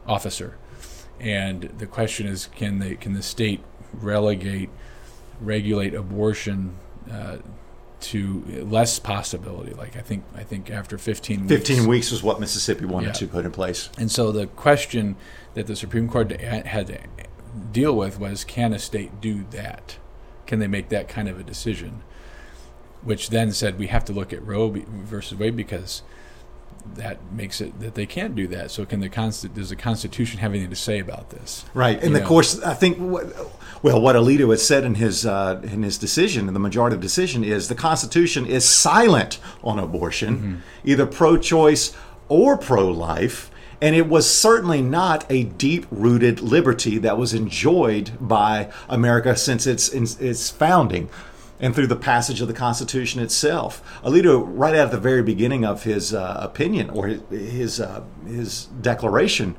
officer. 0.07 0.57
And 1.21 1.63
the 1.79 1.87
question 1.87 2.27
is, 2.27 2.47
can 2.47 2.79
they 2.81 2.97
can 2.97 3.13
the 3.13 3.23
state 3.23 3.61
relegate, 3.93 4.71
regulate 5.41 5.95
abortion 5.95 6.75
uh, 7.11 7.37
to 8.01 8.43
less 8.69 8.99
possibility? 8.99 9.73
Like 9.75 9.97
I 9.97 10.01
think 10.01 10.25
I 10.35 10.43
think 10.43 10.71
after 10.71 10.99
15 10.99 11.43
weeks, 11.43 11.53
Fifteen 11.53 11.87
weeks 11.87 12.11
was 12.11 12.23
what 12.25 12.41
Mississippi 12.41 12.85
wanted 12.87 13.09
Yeah. 13.09 13.13
to 13.13 13.27
put 13.29 13.45
in 13.45 13.53
place. 13.53 13.91
and 13.97 14.11
so 14.11 14.33
the 14.33 14.47
question 14.49 15.15
that 15.55 15.69
the 15.69 15.77
Supreme 15.77 16.09
Court 16.09 16.33
had 16.41 16.87
to 16.89 16.99
deal 17.71 17.95
with 17.97 18.19
was 18.19 18.43
can 18.43 18.73
a 18.73 18.79
state 18.81 19.21
do 19.21 19.45
that? 19.53 19.99
Can 20.47 20.59
they 20.59 20.67
make 20.67 20.89
that 20.89 21.07
kind 21.07 21.29
of 21.29 21.39
a 21.39 21.45
decision? 21.45 22.03
Which 23.05 23.31
then 23.31 23.53
said 23.53 23.79
we 23.79 23.89
have 23.89 24.05
to 24.07 24.13
look 24.13 24.33
at 24.33 24.47
Roe 24.47 24.69
versus 24.71 25.37
Wade 25.39 25.57
because 25.57 26.03
that 26.95 27.19
makes 27.33 27.61
it 27.61 27.79
that 27.81 27.95
they 27.95 28.07
can't 28.07 28.35
do 28.35 28.47
that. 28.49 28.71
So 28.71 28.85
can 28.85 29.01
the 29.01 29.09
consti- 29.09 29.53
does 29.55 29.71
the 29.71 29.77
Constitution 29.77 30.39
have 30.41 30.53
anything 30.53 30.71
to 30.71 30.77
say 30.77 30.99
about 30.99 31.31
this? 31.31 31.65
Right, 31.75 31.97
and 32.01 32.11
You 32.11 32.17
of 32.17 32.23
know. 32.23 32.29
course, 32.29 32.61
I 32.63 32.75
think 32.75 32.99
what, 32.99 33.27
well, 33.83 34.01
what 34.01 34.15
Alito 34.17 34.51
has 34.51 34.67
said 34.67 34.85
in 34.85 34.97
his 34.97 35.25
uh, 35.27 35.61
in 35.65 35.83
his 35.83 35.99
decision, 35.99 36.49
in 36.49 36.55
the 36.55 36.61
majority 36.61 36.97
decision, 36.97 37.45
is 37.45 37.69
the 37.69 37.75
Constitution 37.75 38.47
is 38.47 38.65
silent 38.65 39.39
on 39.65 39.79
abortion, 39.79 40.37
Mm-hmm. 40.37 40.57
either 40.85 41.07
pro-choice 41.07 41.93
or 42.29 42.57
pro-life, 42.57 43.51
and 43.81 43.95
it 43.97 44.09
was 44.09 44.29
certainly 44.31 44.81
not 44.83 45.25
a 45.31 45.45
deep-rooted 45.45 46.41
liberty 46.41 46.99
that 46.99 47.19
was 47.19 47.35
enjoyed 47.35 48.13
by 48.21 48.71
America 48.89 49.37
since 49.37 49.67
its 49.67 49.89
its 49.91 50.51
founding. 50.51 51.09
And 51.63 51.75
through 51.75 51.87
the 51.87 51.97
passage 51.97 52.41
of 52.41 52.49
the 52.49 52.55
Constitution 52.55 53.23
itself, 53.23 53.83
Alito, 54.03 54.45
right 54.47 54.75
at 54.75 54.91
the 54.91 54.99
very 54.99 55.23
beginning 55.23 55.65
of 55.65 55.85
his 55.85 56.13
uh, 56.13 56.39
opinion 56.41 56.91
or 56.91 57.07
his 57.07 57.23
his, 57.31 57.81
uh, 57.81 58.03
his 58.27 58.67
declaration, 58.81 59.57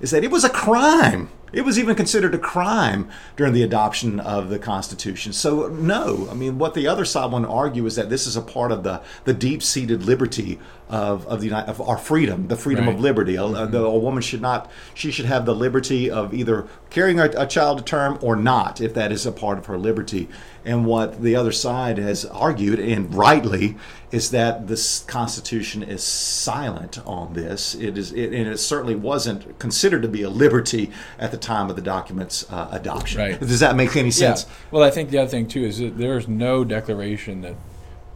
is 0.00 0.10
that 0.10 0.24
it 0.24 0.30
was 0.30 0.44
a 0.44 0.50
crime. 0.50 1.30
It 1.52 1.64
was 1.64 1.78
even 1.78 1.94
considered 1.94 2.34
a 2.34 2.38
crime 2.38 3.08
during 3.36 3.52
the 3.52 3.62
adoption 3.62 4.18
of 4.18 4.50
the 4.50 4.58
Constitution. 4.58 5.32
So, 5.32 5.68
no, 5.68 6.28
I 6.30 6.34
mean, 6.34 6.58
what 6.58 6.74
the 6.74 6.88
other 6.88 7.04
side 7.04 7.30
want 7.30 7.44
to 7.44 7.50
argue 7.50 7.86
is 7.86 7.94
that 7.96 8.10
this 8.10 8.26
is 8.26 8.36
a 8.36 8.42
part 8.42 8.72
of 8.72 8.82
the, 8.82 9.00
the 9.24 9.32
deep 9.32 9.62
seated 9.62 10.02
liberty 10.04 10.58
of, 10.88 11.26
of, 11.26 11.40
the, 11.40 11.52
of 11.52 11.80
our 11.80 11.98
freedom, 11.98 12.48
the 12.48 12.56
freedom 12.56 12.88
of 12.88 12.96
Right. 12.96 13.02
liberty. 13.02 13.36
A, 13.36 13.40
mm-hmm. 13.40 13.72
the, 13.72 13.84
a 13.84 13.98
woman 13.98 14.22
should 14.22 14.40
not, 14.40 14.70
she 14.94 15.10
should 15.10 15.26
have 15.26 15.44
the 15.46 15.54
liberty 15.54 16.10
of 16.10 16.32
either 16.32 16.66
carrying 16.90 17.20
a, 17.20 17.30
a 17.36 17.46
child 17.46 17.78
to 17.78 17.84
term 17.84 18.18
or 18.22 18.36
not, 18.36 18.80
if 18.80 18.94
that 18.94 19.12
is 19.12 19.26
a 19.26 19.32
part 19.32 19.58
of 19.58 19.66
her 19.66 19.78
liberty. 19.78 20.28
And 20.64 20.84
what 20.84 21.22
the 21.22 21.36
other 21.36 21.52
side 21.52 21.98
has 21.98 22.24
argued, 22.24 22.80
and 22.80 23.14
rightly, 23.14 23.76
is 24.10 24.30
that 24.30 24.66
this 24.66 25.04
Constitution 25.04 25.82
is 25.82 26.02
silent 26.02 26.98
on 27.06 27.34
this. 27.34 27.74
It 27.74 27.98
is, 27.98 28.12
it, 28.12 28.32
and 28.32 28.48
it 28.48 28.58
certainly 28.58 28.94
wasn't 28.94 29.58
considered 29.58 30.02
to 30.02 30.08
be 30.08 30.22
a 30.22 30.30
liberty 30.30 30.90
at 31.18 31.30
the 31.30 31.35
time 31.38 31.70
of 31.70 31.76
the 31.76 31.82
document's 31.82 32.50
uh, 32.50 32.68
adoption. 32.72 33.20
Right. 33.20 33.38
Does 33.40 33.60
that 33.60 33.76
make 33.76 33.96
any 33.96 34.10
sense? 34.10 34.44
Yeah. 34.44 34.54
Well, 34.70 34.82
I 34.82 34.90
think 34.90 35.10
the 35.10 35.18
other 35.18 35.30
thing 35.30 35.46
too 35.48 35.64
is 35.64 35.78
that 35.78 35.96
there 35.98 36.16
is 36.16 36.28
no 36.28 36.64
declaration 36.64 37.40
that 37.42 37.54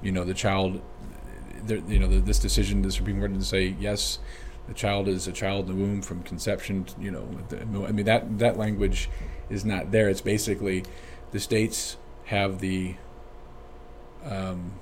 you 0.02 0.12
know 0.12 0.24
the 0.24 0.34
child, 0.34 0.80
you 1.68 1.98
know, 1.98 2.08
the, 2.08 2.20
this 2.20 2.38
decision 2.38 2.82
the 2.82 2.90
Supreme 2.92 3.18
Court 3.18 3.32
didn't 3.32 3.44
say 3.46 3.74
yes, 3.78 4.18
the 4.68 4.74
child 4.74 5.08
is 5.08 5.26
a 5.28 5.32
child 5.32 5.68
in 5.68 5.76
the 5.76 5.82
womb 5.84 6.02
from 6.02 6.22
conception. 6.22 6.86
You 6.98 7.10
know, 7.10 7.28
the- 7.48 7.60
I 7.86 7.92
mean 7.92 8.06
that 8.06 8.38
that 8.38 8.56
language 8.58 9.08
is 9.48 9.64
not 9.64 9.90
there. 9.90 10.08
It's 10.08 10.20
basically 10.20 10.84
the 11.32 11.40
states 11.40 11.96
have 12.26 12.60
the 12.60 12.94
um, 14.24 14.72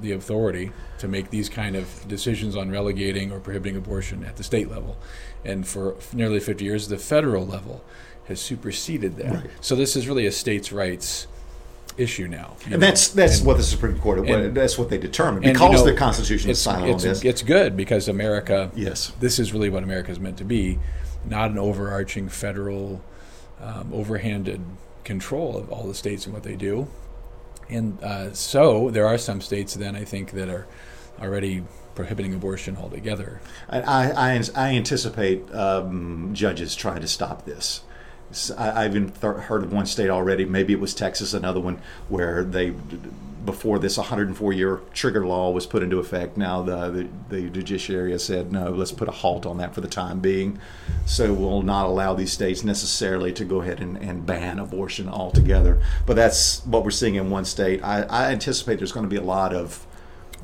the 0.00 0.12
authority 0.12 0.72
to 0.98 1.08
make 1.08 1.30
these 1.30 1.48
kind 1.48 1.76
of 1.76 2.06
decisions 2.08 2.56
on 2.56 2.70
relegating 2.70 3.30
or 3.32 3.40
prohibiting 3.40 3.76
abortion 3.76 4.24
at 4.24 4.36
the 4.36 4.42
state 4.44 4.70
level, 4.70 4.96
and 5.44 5.66
for 5.66 5.96
nearly 6.12 6.40
50 6.40 6.64
years, 6.64 6.88
the 6.88 6.98
federal 6.98 7.46
level 7.46 7.84
has 8.26 8.40
superseded 8.40 9.16
that. 9.16 9.34
Right. 9.34 9.50
So 9.60 9.74
this 9.74 9.96
is 9.96 10.06
really 10.08 10.26
a 10.26 10.32
states' 10.32 10.72
rights 10.72 11.26
issue 11.98 12.26
now. 12.26 12.56
And 12.64 12.72
know. 12.72 12.78
that's 12.78 13.08
that's 13.08 13.38
And 13.38 13.46
what 13.46 13.56
the 13.58 13.62
Supreme 13.62 13.98
Court, 13.98 14.26
and- 14.28 14.54
that's 14.56 14.78
what 14.78 14.88
they 14.88 14.98
determined. 14.98 15.44
and, 15.44 15.58
you 15.58 15.66
Because 15.68 15.84
know, 15.84 15.90
the 15.90 15.96
Constitution 15.96 16.50
is 16.50 16.58
silent 16.60 16.90
it's, 16.94 17.04
on 17.04 17.08
this. 17.10 17.24
it's 17.24 17.42
good 17.42 17.76
because 17.76 18.08
America. 18.08 18.70
yes. 18.74 19.12
This 19.20 19.38
is 19.38 19.52
really 19.52 19.68
what 19.68 19.82
America 19.82 20.10
is 20.10 20.18
meant 20.20 20.38
to 20.38 20.44
be, 20.44 20.78
not 21.28 21.50
an 21.50 21.58
overarching 21.58 22.28
federal, 22.28 23.02
um, 23.60 23.90
overhanded 23.92 24.60
control 25.04 25.56
of 25.58 25.70
all 25.70 25.86
the 25.86 25.94
states 25.94 26.24
and 26.24 26.32
what 26.32 26.44
they 26.44 26.56
do. 26.56 26.88
And 27.68 28.02
uh, 28.02 28.32
so 28.34 28.90
there 28.90 29.06
are 29.06 29.18
some 29.18 29.40
states 29.40 29.74
then 29.74 29.96
I 29.96 30.04
think 30.04 30.32
that 30.32 30.48
are 30.48 30.66
already 31.20 31.64
prohibiting 31.94 32.34
abortion 32.34 32.76
altogether. 32.76 33.40
I, 33.68 33.80
I, 33.80 34.42
I- 34.54 34.68
anticipate 34.74 35.52
um, 35.54 36.30
judges 36.32 36.74
trying 36.74 37.00
to 37.02 37.08
stop 37.08 37.44
this. 37.44 37.82
I, 38.56 38.84
have 38.84 38.96
even 38.96 39.10
th- 39.10 39.36
heard 39.44 39.62
of 39.62 39.72
one 39.72 39.84
state 39.84 40.08
already. 40.08 40.46
Maybe 40.46 40.72
it 40.72 40.80
was 40.80 40.94
Texas, 40.94 41.34
another 41.34 41.60
one 41.60 41.82
where 42.08 42.42
they 42.42 42.72
before 43.44 43.78
this 43.78 43.96
104 43.96 44.52
year 44.52 44.80
trigger 44.92 45.26
law 45.26 45.50
was 45.50 45.66
put 45.66 45.82
into 45.82 45.98
effect. 45.98 46.36
Now 46.36 46.62
the, 46.62 47.08
the, 47.28 47.40
the 47.42 47.50
judiciary 47.50 48.12
has 48.12 48.24
said, 48.24 48.52
no, 48.52 48.70
let's 48.70 48.92
put 48.92 49.08
a 49.08 49.12
halt 49.12 49.46
on 49.46 49.58
that 49.58 49.74
for 49.74 49.80
the 49.80 49.88
time 49.88 50.20
being. 50.20 50.58
So 51.06 51.32
we'll 51.32 51.62
not 51.62 51.86
allow 51.86 52.14
these 52.14 52.32
states 52.32 52.62
necessarily 52.62 53.32
to 53.34 53.44
go 53.44 53.60
ahead 53.62 53.80
and, 53.80 53.96
and 53.96 54.24
ban 54.24 54.58
abortion 54.58 55.08
altogether. 55.08 55.82
But 56.06 56.14
that's 56.16 56.64
what 56.66 56.84
we're 56.84 56.90
seeing 56.90 57.16
in 57.16 57.30
one 57.30 57.44
state. 57.44 57.82
I, 57.82 58.02
I 58.02 58.30
anticipate 58.30 58.76
there's 58.76 58.92
going 58.92 59.06
to 59.06 59.10
be 59.10 59.16
a 59.16 59.22
lot 59.22 59.54
of 59.54 59.86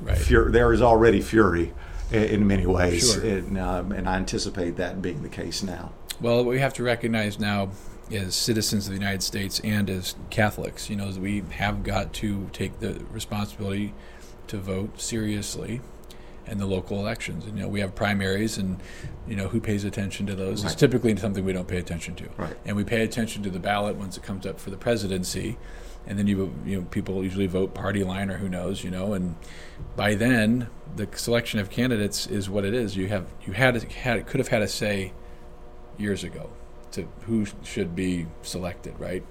Right. 0.01 0.17
fury. 0.17 0.53
There 0.53 0.73
is 0.73 0.81
already 0.81 1.21
fury 1.21 1.73
in, 2.13 2.23
in 2.23 2.47
many 2.47 2.67
ways. 2.67 3.15
Sure. 3.15 3.25
And, 3.25 3.59
um, 3.59 3.91
and 3.91 4.09
I 4.09 4.15
anticipate 4.17 4.77
that 4.77 5.03
being 5.03 5.23
the 5.23 5.29
case 5.29 5.61
now. 5.63 5.91
Well, 6.21 6.45
we 6.45 6.61
have 6.61 6.73
to 6.75 6.85
recognize 6.85 7.39
now 7.41 7.71
as 8.13 8.35
citizens 8.35 8.87
of 8.87 8.93
the 8.93 8.99
United 8.99 9.23
States 9.23 9.61
and 9.61 9.89
as 9.91 10.15
Catholics, 10.31 10.89
you 10.89 10.97
know, 10.97 11.11
we 11.19 11.43
have 11.51 11.83
got 11.83 12.13
to 12.15 12.49
take 12.53 12.81
the 12.81 13.05
responsibility 13.13 13.95
to 14.47 14.59
vote 14.59 15.01
seriously 15.01 15.81
in 16.47 16.59
the 16.59 16.67
local 16.67 16.99
elections. 16.99 17.45
And, 17.45 17.57
you 17.57 17.65
know, 17.65 17.69
we 17.69 17.81
have 17.81 17.95
primaries, 17.95 18.59
and 18.59 18.81
you 19.27 19.37
know 19.37 19.49
who 19.49 19.61
pays 19.61 19.85
attention 19.85 20.27
to 20.27 20.35
those. 20.35 20.65
It's 20.65 20.75
typically 20.75 21.15
something 21.17 21.45
we 21.45 21.53
don't 21.53 21.69
pay 21.69 21.79
attention 21.79 22.15
to. 22.17 22.29
Right. 22.37 22.57
And 22.65 22.77
we 22.77 22.85
pay 22.85 23.03
attention 23.03 23.43
to 23.43 23.51
the 23.51 23.59
ballot 23.59 23.97
once 23.97 24.17
it 24.17 24.23
comes 24.23 24.47
up 24.47 24.59
for 24.59 24.71
the 24.71 24.77
presidency, 24.77 25.59
and 26.07 26.19
then 26.19 26.27
you 26.27 26.55
you 26.65 26.77
know 26.77 26.87
people 26.87 27.23
usually 27.23 27.47
vote 27.47 27.75
party 27.75 28.03
line 28.03 28.31
or 28.31 28.39
who 28.39 28.49
knows, 28.49 28.83
you 28.83 28.91
know, 28.91 29.13
and 29.13 29.37
by 29.97 30.15
then 30.15 30.69
the 30.97 31.09
selection 31.15 31.61
of 31.61 31.71
candidates 31.71 32.27
is 32.27 32.49
what 32.49 32.65
it 32.65 32.75
is. 32.75 32.97
You 32.97 33.09
have 33.09 33.27
you 33.47 33.53
had 33.53 33.81
had 33.93 34.27
could 34.27 34.41
have 34.41 34.49
had 34.49 34.63
a 34.63 34.69
say 34.69 35.13
years 35.99 36.25
ago 36.25 36.51
to 36.93 37.09
who 37.23 37.47
should 37.63 37.95
be 37.95 38.27
selected, 38.43 38.99
right? 38.99 39.25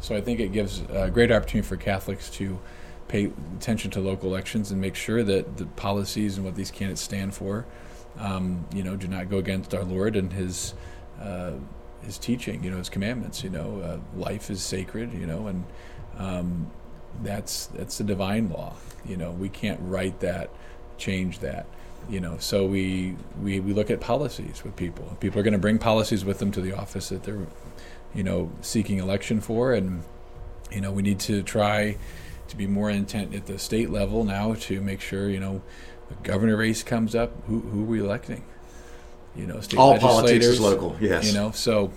So 0.00 0.16
I 0.16 0.20
think 0.20 0.40
it 0.40 0.52
gives 0.52 0.82
a 0.90 1.10
great 1.10 1.30
opportunity 1.30 1.66
for 1.66 1.76
Catholics 1.76 2.28
to 2.30 2.58
pay 3.08 3.30
attention 3.56 3.90
to 3.92 4.00
local 4.00 4.28
elections 4.30 4.70
and 4.70 4.80
make 4.80 4.94
sure 4.94 5.22
that 5.22 5.56
the 5.58 5.66
policies 5.66 6.36
and 6.36 6.44
what 6.44 6.56
these 6.56 6.70
candidates 6.70 7.02
stand 7.02 7.34
for, 7.34 7.66
um, 8.18 8.66
you 8.74 8.82
know, 8.82 8.96
do 8.96 9.06
not 9.06 9.30
go 9.30 9.38
against 9.38 9.74
our 9.74 9.84
Lord 9.84 10.16
and 10.16 10.32
His 10.32 10.74
uh, 11.20 11.52
His 12.02 12.18
teaching, 12.18 12.64
you 12.64 12.70
know, 12.70 12.78
His 12.78 12.88
commandments. 12.88 13.44
You 13.44 13.50
know, 13.50 13.80
uh, 13.80 14.18
life 14.18 14.50
is 14.50 14.62
sacred, 14.62 15.12
you 15.12 15.26
know, 15.26 15.46
and 15.46 15.64
um, 16.18 16.70
that's 17.22 17.66
that's 17.66 17.98
the 17.98 18.04
divine 18.04 18.48
law. 18.50 18.74
You 19.06 19.16
know, 19.16 19.30
we 19.30 19.48
can't 19.48 19.80
write 19.82 20.20
that, 20.20 20.50
change 20.98 21.40
that. 21.40 21.66
You 22.10 22.20
know, 22.20 22.36
so 22.38 22.66
we 22.66 23.16
we, 23.40 23.60
we 23.60 23.72
look 23.72 23.90
at 23.90 24.00
policies 24.00 24.62
with 24.64 24.76
people. 24.76 25.16
People 25.20 25.40
are 25.40 25.42
going 25.42 25.52
to 25.52 25.58
bring 25.58 25.78
policies 25.78 26.24
with 26.24 26.38
them 26.38 26.50
to 26.52 26.60
the 26.60 26.72
office 26.72 27.08
that 27.10 27.22
they're, 27.22 27.46
you 28.14 28.22
know, 28.22 28.50
seeking 28.60 28.98
election 28.98 29.40
for, 29.40 29.72
and 29.72 30.02
you 30.70 30.80
know, 30.80 30.90
we 30.92 31.02
need 31.02 31.20
to 31.20 31.42
try 31.42 31.96
to 32.48 32.56
be 32.56 32.66
more 32.66 32.90
intent 32.90 33.34
at 33.34 33.46
the 33.46 33.58
state 33.58 33.88
level 33.90 34.24
now 34.24 34.54
to 34.54 34.80
make 34.80 35.00
sure 35.00 35.28
you 35.30 35.40
know, 35.40 35.62
the 36.08 36.14
governor 36.28 36.56
race 36.56 36.82
comes 36.82 37.14
up. 37.14 37.32
Who 37.46 37.60
who 37.60 37.82
are 37.82 37.86
we 37.86 38.00
electing? 38.00 38.44
You 39.36 39.46
know, 39.46 39.60
state 39.60 39.78
All 39.78 39.98
politics 39.98 40.44
is 40.44 40.60
local, 40.60 40.96
yes. 41.00 41.26
You 41.26 41.34
know, 41.34 41.52
so 41.52 41.90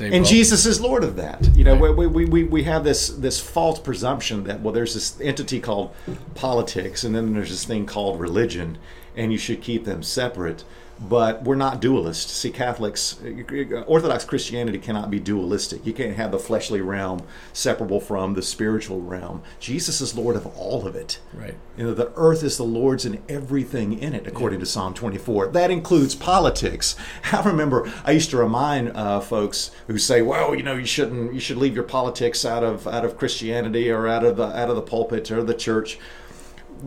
And 0.00 0.12
well, 0.12 0.24
Jesus 0.24 0.66
is 0.66 0.80
Lord 0.80 1.04
of 1.04 1.16
that. 1.16 1.56
You 1.56 1.64
know, 1.64 1.76
Right. 1.76 1.96
we, 1.96 2.06
we, 2.06 2.24
we, 2.24 2.44
we 2.44 2.62
have 2.64 2.84
this 2.84 3.08
this 3.08 3.40
false 3.40 3.78
presumption 3.78 4.44
that 4.44 4.60
well, 4.60 4.72
there's 4.74 4.94
this 4.94 5.18
entity 5.20 5.60
called 5.60 5.94
politics, 6.34 7.04
and 7.04 7.14
then 7.14 7.32
there's 7.34 7.50
this 7.50 7.64
thing 7.64 7.86
called 7.86 8.20
religion, 8.20 8.78
and 9.16 9.32
you 9.32 9.38
should 9.38 9.62
keep 9.62 9.84
them 9.84 10.02
separate. 10.02 10.64
But 11.00 11.42
we're 11.42 11.56
not 11.56 11.82
dualists. 11.82 12.28
See, 12.28 12.50
Catholics, 12.50 13.18
Orthodox 13.86 14.24
Christianity 14.24 14.78
cannot 14.78 15.10
be 15.10 15.18
dualistic. 15.18 15.84
You 15.84 15.92
can't 15.92 16.14
have 16.14 16.30
the 16.30 16.38
fleshly 16.38 16.80
realm 16.80 17.26
separable 17.52 17.98
from 17.98 18.34
the 18.34 18.42
spiritual 18.42 19.00
realm. 19.02 19.42
Jesus 19.58 20.00
is 20.00 20.16
Lord 20.16 20.36
of 20.36 20.46
all 20.56 20.86
of 20.86 20.94
it. 20.94 21.18
right. 21.32 21.56
You 21.76 21.84
know, 21.84 21.94
the 21.94 22.12
earth 22.14 22.44
is 22.44 22.56
the 22.56 22.62
Lord's 22.62 23.04
and 23.04 23.20
everything 23.28 23.98
in 23.98 24.14
it, 24.14 24.28
according 24.28 24.60
to 24.60 24.66
Psalm 24.66 24.94
24. 24.94 25.48
That 25.48 25.72
includes 25.72 26.14
politics. 26.14 26.94
I 27.32 27.42
remember 27.42 27.92
I 28.04 28.12
used 28.12 28.30
to 28.30 28.36
remind 28.36 28.96
uh, 28.96 29.18
folks 29.18 29.72
who 29.88 29.98
say, 29.98 30.22
"Well, 30.22 30.54
you 30.54 30.62
know, 30.62 30.76
you 30.76 30.86
shouldn't, 30.86 31.34
you 31.34 31.40
should 31.40 31.56
leave 31.56 31.74
your 31.74 31.82
politics 31.82 32.44
out 32.44 32.62
of 32.62 32.86
out 32.86 33.04
of 33.04 33.18
Christianity 33.18 33.90
or 33.90 34.06
out 34.06 34.22
of 34.24 34.36
the 34.36 34.44
out 34.56 34.70
of 34.70 34.76
the 34.76 34.82
pulpit 34.82 35.28
or 35.32 35.42
the 35.42 35.54
church." 35.54 35.98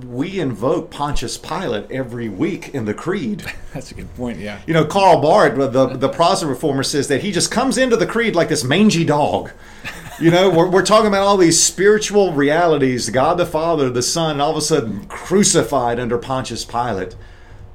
We 0.05 0.39
invoke 0.39 0.91
Pontius 0.91 1.37
Pilate 1.37 1.89
every 1.91 2.29
week 2.29 2.69
in 2.69 2.85
the 2.85 2.93
Creed. 2.93 3.43
That's 3.73 3.91
a 3.91 3.95
good 3.95 4.13
point. 4.15 4.39
Yeah. 4.39 4.59
You 4.67 4.73
know, 4.73 4.85
Karl 4.85 5.21
Barth, 5.21 5.55
the 5.55 5.87
the 5.87 6.09
Protestant 6.09 6.49
reformer, 6.49 6.83
says 6.83 7.07
that 7.07 7.21
he 7.21 7.31
just 7.31 7.51
comes 7.51 7.77
into 7.77 7.95
the 7.95 8.05
creed 8.05 8.35
like 8.35 8.49
this 8.49 8.63
mangy 8.63 9.05
dog. 9.05 9.51
You 10.19 10.31
know, 10.31 10.49
we're, 10.49 10.67
we're 10.67 10.85
talking 10.85 11.07
about 11.07 11.27
all 11.27 11.37
these 11.37 11.61
spiritual 11.61 12.33
realities 12.33 13.11
God 13.11 13.37
the 13.37 13.45
Father, 13.45 13.91
the 13.91 14.01
Son, 14.01 14.31
and 14.31 14.41
all 14.41 14.49
of 14.49 14.57
a 14.57 14.61
sudden 14.61 15.05
crucified 15.05 15.99
under 15.99 16.17
Pontius 16.17 16.65
Pilate. 16.65 17.15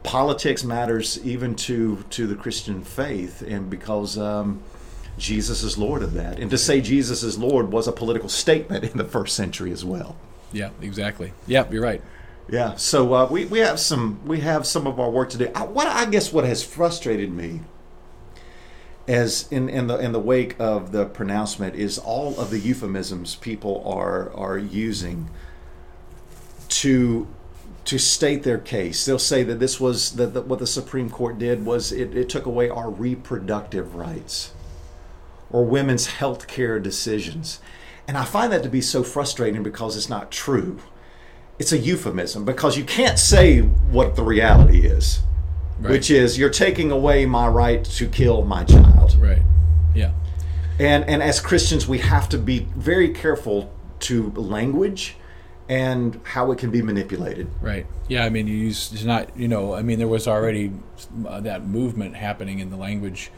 Politics 0.02 0.64
matters 0.64 1.24
even 1.24 1.54
to, 1.54 2.04
to 2.11 2.26
the 2.26 2.35
Christian 2.35 2.82
faith, 2.82 3.42
and 3.42 3.70
because 3.70 4.18
um, 4.18 4.61
Jesus 5.16 5.62
is 5.62 5.78
Lord 5.78 6.02
of 6.02 6.14
that. 6.14 6.40
And 6.40 6.50
to 6.50 6.58
say 6.58 6.80
Jesus 6.80 7.22
is 7.22 7.38
Lord 7.38 7.70
was 7.70 7.87
a 7.87 7.92
political 7.92 8.28
statement 8.28 8.82
in 8.82 8.98
the 8.98 9.04
first 9.04 9.37
century 9.37 9.70
as 9.70 9.85
well. 9.85 10.16
Yeah. 10.53 10.71
Exactly. 10.81 11.33
Yeah. 11.47 11.69
You're 11.71 11.83
right. 11.83 12.03
Yeah, 12.49 12.75
so 12.75 13.15
uh, 13.15 13.29
we, 13.31 13.45
we 13.47 13.61
have 13.61 13.79
some 13.79 14.21
we 14.27 14.41
have 14.41 14.67
some 14.67 14.87
of 14.87 14.99
our 14.99 15.09
work 15.09 15.31
to 15.31 15.38
do. 15.38 15.51
I, 15.55 15.65
what 15.65 15.87
I 15.87 16.07
guess 16.07 16.33
what 16.33 16.45
has 16.45 16.62
frustrated 16.62 17.33
me, 17.33 17.61
as 19.07 19.51
in, 19.51 19.69
in 19.69 19.87
the 19.87 19.97
in 19.99 20.12
the 20.12 20.21
wake 20.21 20.57
of 20.59 20.93
the 20.93 21.07
pronouncement, 21.07 21.77
is 21.77 21.99
all 21.99 22.38
of 22.38 22.51
the 22.51 22.59
euphemisms 22.59 23.37
people 23.37 23.83
are 23.87 24.33
are 24.35 24.59
using 24.59 25.31
to 26.69 27.27
to 27.85 27.99
state 27.99 28.43
their 28.43 28.59
case. 28.59 29.05
They'll 29.07 29.19
say 29.19 29.45
that 29.45 29.59
this 29.59 29.81
was 29.81 30.12
that, 30.12 30.47
what 30.47 30.59
the 30.59 30.67
Supreme 30.67 31.11
Court 31.11 31.38
did 31.38 31.65
was 31.65 31.93
it, 31.93 32.15
it 32.17 32.29
took 32.29 32.45
away 32.45 32.69
our 32.69 32.91
reproductive 32.91 33.95
rights 33.95 34.53
or 35.51 35.65
women's 35.65 36.07
health 36.07 36.47
care 36.49 36.79
decisions. 36.79 37.61
And 38.09 38.19
I 38.19 38.25
find 38.25 38.53
that 38.53 38.62
to 38.65 38.69
be 38.69 38.81
so 38.81 39.03
frustrating 39.03 39.62
because 39.62 39.97
it's 39.97 40.09
not 40.09 40.31
true. 40.31 40.79
It's 41.59 41.73
a 41.73 41.79
euphemism 41.79 42.45
because 42.45 42.77
you 42.77 42.85
can't 42.85 43.19
say 43.19 43.61
what 43.61 44.17
the 44.17 44.23
reality 44.23 44.81
is, 44.87 45.21
Right. 45.79 45.91
which 45.93 46.11
is 46.11 46.38
you're 46.38 46.51
taking 46.51 46.91
away 46.91 47.27
my 47.27 47.47
right 47.49 47.85
to 47.85 48.07
kill 48.07 48.43
my 48.45 48.65
child. 48.65 49.17
Right. 49.21 49.43
Yeah. 49.95 50.12
And 50.81 51.05
and 51.09 51.23
as 51.23 51.41
Christians, 51.41 51.87
we 51.87 51.99
have 51.99 52.29
to 52.31 52.38
be 52.38 52.67
very 52.77 53.11
careful 53.11 53.73
to 54.01 54.31
language 54.33 55.17
and 55.69 56.19
how 56.25 56.51
it 56.51 56.59
can 56.59 56.71
be 56.71 56.83
manipulated. 56.83 57.47
Right. 57.61 57.87
Yeah. 58.09 58.25
I 58.25 58.31
mean, 58.31 58.47
you 58.49 58.57
use 58.57 58.91
it's 58.93 59.05
not. 59.05 59.37
You 59.37 59.47
know. 59.49 59.75
I 59.75 59.83
mean, 59.83 59.99
there 59.99 60.09
was 60.09 60.27
already 60.27 60.73
uh, 61.27 61.41
that 61.41 61.67
movement 61.67 62.17
happening 62.17 62.59
in 62.59 62.71
the 62.71 62.77
language 62.77 63.31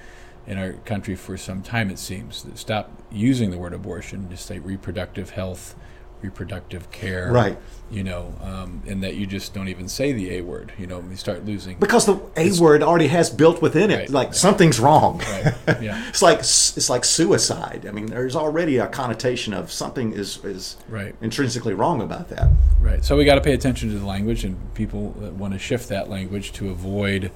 in 0.47 0.59
our 0.59 0.73
country 0.73 1.15
for 1.17 1.37
some 1.37 1.63
time. 1.63 1.91
It 1.91 1.99
seems. 1.99 2.43
That 2.43 2.59
stop 2.59 2.91
using 3.11 3.51
the 3.51 3.59
word 3.59 3.73
abortion. 3.73 4.29
Just 4.31 4.47
say 4.47 4.59
reproductive 4.59 5.31
health, 5.31 5.75
reproductive 6.23 6.91
care. 6.91 7.31
Right. 7.33 7.57
You 7.91 8.03
know, 8.03 8.35
um, 8.43 8.83
and 8.87 9.03
that 9.05 9.15
you 9.15 9.27
just 9.27 9.55
don't 9.55 9.69
even 9.69 9.89
say 9.89 10.13
the 10.13 10.37
a 10.37 10.41
word. 10.41 10.73
You 10.79 10.87
know, 10.87 11.05
you 11.09 11.17
start 11.17 11.45
losing. 11.45 11.77
Because 11.79 12.07
the 12.07 12.19
A 12.37 12.51
word 12.61 12.83
already 12.83 13.07
has 13.09 13.31
built 13.31 13.61
within 13.63 13.91
it, 13.91 13.97
Right. 13.97 14.11
like 14.11 14.35
something's 14.35 14.81
wrong. 14.81 15.19
Right. 15.19 15.55
Yeah. 15.83 16.03
it's 16.09 16.23
like 16.23 16.39
it's 16.41 16.89
like 16.91 17.05
suicide. 17.05 17.85
I 17.89 17.93
mean, 17.93 18.07
there's 18.07 18.35
already 18.37 18.79
a 18.79 18.87
connotation 18.87 19.53
of 19.55 19.71
something 19.71 20.13
is 20.13 20.43
is 20.45 20.77
Right. 20.89 21.15
intrinsically 21.21 21.75
wrong 21.75 22.01
about 22.03 22.29
that. 22.31 22.49
Right. 22.81 23.05
So 23.05 23.17
we 23.17 23.25
got 23.25 23.37
to 23.37 23.41
pay 23.43 23.53
attention 23.55 23.91
to 23.91 23.99
the 23.99 24.07
language, 24.07 24.45
and 24.45 24.57
people 24.75 25.11
that 25.21 25.35
want 25.35 25.53
to 25.53 25.59
shift 25.59 25.89
that 25.91 26.09
language 26.11 26.53
to 26.55 26.71
avoid, 26.71 27.31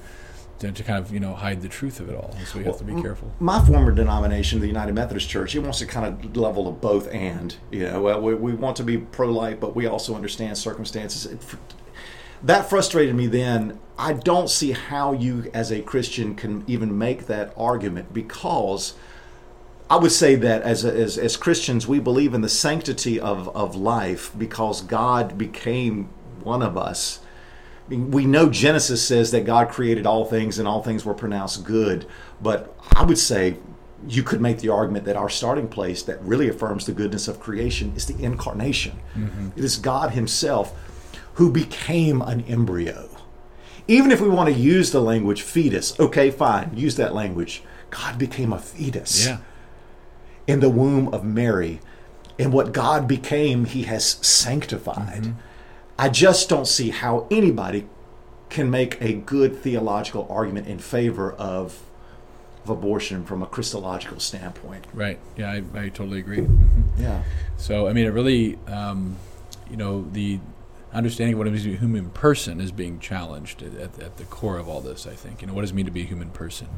to, 0.59 0.71
to 0.71 0.83
kind 0.83 1.03
of 1.03 1.11
you 1.13 1.19
know 1.19 1.33
hide 1.33 1.61
the 1.61 1.69
truth 1.69 1.99
of 1.99 2.09
it 2.09 2.15
all. 2.15 2.35
So 2.45 2.59
we 2.59 2.65
have 2.65 2.77
to 2.77 2.83
be 2.83 3.01
careful. 3.01 3.33
My 3.39 3.63
former 3.65 3.91
denomination, 3.91 4.59
the 4.59 4.67
United 4.67 4.93
Methodist 4.93 5.29
Church, 5.29 5.55
it 5.55 5.59
wants 5.59 5.79
to 5.79 5.85
kind 5.85 6.05
of 6.05 6.37
level 6.37 6.67
of 6.67 6.81
both 6.81 7.07
and. 7.13 7.55
You 7.71 7.85
know, 7.85 8.01
well, 8.01 8.21
we, 8.21 8.33
we 8.35 8.53
want 8.53 8.77
to 8.77 8.83
be 8.83 8.97
pro-life, 8.97 9.59
but 9.59 9.75
we 9.75 9.85
also 9.85 10.15
understand 10.15 10.57
circumstances. 10.57 11.25
It, 11.25 11.39
that 12.43 12.69
frustrated 12.69 13.15
me 13.15 13.27
then. 13.27 13.79
I 13.97 14.13
don't 14.13 14.49
see 14.49 14.71
how 14.71 15.11
you, 15.11 15.51
as 15.53 15.71
a 15.71 15.81
Christian, 15.81 16.35
can 16.35 16.63
even 16.67 16.97
make 16.97 17.27
that 17.27 17.53
argument 17.57 18.13
because 18.13 18.93
I 19.89 19.97
would 19.97 20.11
say 20.11 20.35
that 20.35 20.61
as, 20.61 20.85
as, 20.85 21.17
as 21.17 21.35
Christians, 21.35 21.87
we 21.87 21.99
believe 21.99 22.33
in 22.33 22.41
the 22.41 22.49
sanctity 22.49 23.19
of, 23.19 23.53
of 23.55 23.75
life 23.75 24.31
because 24.37 24.81
God 24.81 25.37
became 25.37 26.09
one 26.43 26.61
of 26.61 26.77
us. 26.77 27.19
We 27.89 28.25
know 28.25 28.49
Genesis 28.49 29.05
says 29.05 29.31
that 29.31 29.45
God 29.45 29.69
created 29.69 30.05
all 30.05 30.25
things 30.25 30.59
and 30.59 30.67
all 30.67 30.83
things 30.83 31.05
were 31.05 31.13
pronounced 31.13 31.63
good, 31.65 32.05
but 32.41 32.75
I 32.95 33.03
would 33.03 33.17
say 33.17 33.57
you 34.07 34.23
could 34.23 34.39
make 34.41 34.59
the 34.59 34.69
argument 34.69 35.05
that 35.05 35.17
our 35.17 35.29
starting 35.29 35.67
place 35.67 36.03
that 36.03 36.21
really 36.21 36.47
affirms 36.47 36.85
the 36.85 36.91
goodness 36.93 37.27
of 37.27 37.39
creation 37.39 37.91
is 37.95 38.05
the 38.05 38.23
incarnation. 38.23 38.99
Mm-hmm. 39.17 39.49
It 39.57 39.63
is 39.63 39.75
God 39.77 40.11
Himself 40.11 40.77
who 41.33 41.51
became 41.51 42.21
an 42.21 42.41
embryo. 42.47 43.09
Even 43.87 44.11
if 44.11 44.21
we 44.21 44.29
want 44.29 44.53
to 44.53 44.55
use 44.59 44.91
the 44.91 45.01
language 45.01 45.41
fetus, 45.41 45.99
okay, 45.99 46.29
fine, 46.29 46.71
use 46.75 46.95
that 46.97 47.13
language. 47.15 47.63
God 47.89 48.19
became 48.19 48.53
a 48.53 48.59
fetus 48.59 49.25
Yeah. 49.25 49.39
in 50.47 50.59
the 50.59 50.69
womb 50.69 51.07
of 51.13 51.23
Mary. 51.23 51.79
and 52.37 52.53
what 52.53 52.71
God 52.71 53.05
became, 53.07 53.65
He 53.65 53.83
has 53.83 54.05
sanctified. 54.25 55.23
Mm-hmm. 55.23 55.39
I 55.99 56.07
just 56.07 56.47
don't 56.47 56.65
see 56.65 56.91
how 56.91 57.27
anybody 57.29 57.85
can 58.49 58.71
make 58.71 59.01
a 59.01 59.11
good 59.11 59.57
theological 59.57 60.25
argument 60.29 60.67
in 60.67 60.79
favor 60.79 61.33
of, 61.33 61.81
of 62.63 62.69
abortion 62.69 63.25
from 63.25 63.43
a 63.43 63.45
Christological 63.45 64.21
standpoint. 64.21 64.85
Right. 64.93 65.19
Yeah, 65.35 65.51
I, 65.51 65.57
I 65.77 65.89
totally 65.89 66.19
agree. 66.19 66.47
Yeah. 66.97 67.23
So, 67.57 67.89
I 67.89 67.91
mean, 67.91 68.05
it 68.05 68.11
really, 68.11 68.57
um, 68.67 69.17
you 69.69 69.75
know, 69.75 70.07
the 70.13 70.39
understanding 70.93 71.33
of 71.33 71.39
what 71.39 71.47
it 71.47 71.51
means 71.51 71.63
to 71.63 71.69
be 71.71 71.75
a 71.75 71.79
human 71.79 72.11
person 72.11 72.61
is 72.61 72.71
being 72.71 73.01
challenged 73.01 73.61
at, 73.61 73.99
at 73.99 74.15
the 74.15 74.23
core 74.23 74.57
of 74.57 74.69
all 74.69 74.79
this, 74.79 75.05
I 75.05 75.15
think. 75.15 75.41
You 75.41 75.47
know, 75.47 75.53
what 75.53 75.61
does 75.61 75.71
it 75.71 75.75
mean 75.75 75.85
to 75.85 75.91
be 75.91 76.03
a 76.03 76.05
human 76.05 76.29
person? 76.29 76.69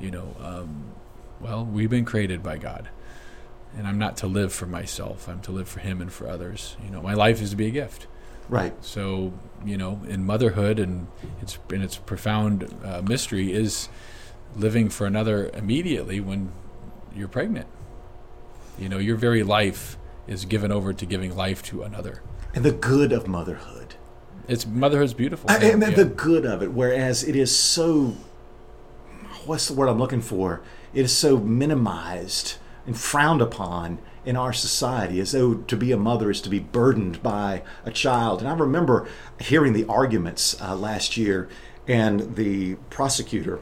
You 0.00 0.10
know, 0.10 0.34
um, 0.40 0.84
well, 1.40 1.64
we've 1.64 1.90
been 1.90 2.04
created 2.04 2.42
by 2.42 2.58
God. 2.58 2.88
And 3.76 3.86
I'm 3.86 4.00
not 4.00 4.16
to 4.16 4.26
live 4.26 4.52
for 4.52 4.66
myself. 4.66 5.28
I'm 5.28 5.42
to 5.42 5.52
live 5.52 5.68
for 5.68 5.78
Him 5.78 6.00
and 6.00 6.12
for 6.12 6.28
others. 6.28 6.76
You 6.84 6.90
know, 6.90 7.00
my 7.00 7.14
life 7.14 7.40
is 7.40 7.50
to 7.50 7.56
be 7.56 7.68
a 7.68 7.70
gift. 7.70 8.08
Right. 8.48 8.72
So, 8.84 9.32
you 9.64 9.76
know, 9.76 10.00
in 10.08 10.24
motherhood 10.24 10.78
and 10.78 11.08
its 11.42 11.58
in 11.72 11.82
its 11.82 11.96
profound 11.96 12.74
uh, 12.84 13.02
mystery 13.02 13.52
is 13.52 13.88
living 14.56 14.88
for 14.88 15.06
another 15.06 15.50
immediately 15.50 16.20
when 16.20 16.52
you're 17.14 17.28
pregnant. 17.28 17.66
You 18.78 18.88
know, 18.88 18.98
your 18.98 19.16
very 19.16 19.42
life 19.42 19.98
is 20.26 20.44
given 20.44 20.70
over 20.70 20.92
to 20.92 21.06
giving 21.06 21.36
life 21.36 21.62
to 21.64 21.82
another. 21.82 22.22
And 22.54 22.64
the 22.64 22.72
good 22.72 23.12
of 23.12 23.26
motherhood. 23.26 23.94
It's 24.46 24.66
motherhood's 24.66 25.14
beautiful. 25.14 25.50
I, 25.50 25.56
and 25.56 25.82
yeah. 25.82 25.90
the 25.90 26.04
good 26.06 26.46
of 26.46 26.62
it, 26.62 26.72
whereas 26.72 27.22
it 27.22 27.36
is 27.36 27.54
so, 27.54 28.16
what's 29.44 29.68
the 29.68 29.74
word 29.74 29.88
I'm 29.88 29.98
looking 29.98 30.22
for? 30.22 30.62
It 30.94 31.04
is 31.04 31.12
so 31.12 31.36
minimized 31.36 32.56
and 32.86 32.98
frowned 32.98 33.42
upon 33.42 33.98
in 34.24 34.36
our 34.36 34.52
society 34.52 35.20
as 35.20 35.32
though 35.32 35.54
to 35.54 35.76
be 35.76 35.92
a 35.92 35.96
mother 35.96 36.30
is 36.30 36.40
to 36.42 36.48
be 36.48 36.58
burdened 36.58 37.22
by 37.22 37.62
a 37.84 37.90
child. 37.90 38.40
And 38.40 38.48
I 38.48 38.54
remember 38.54 39.08
hearing 39.40 39.72
the 39.72 39.86
arguments 39.86 40.60
uh, 40.60 40.76
last 40.76 41.16
year, 41.16 41.48
and 41.86 42.36
the 42.36 42.74
prosecutor, 42.90 43.60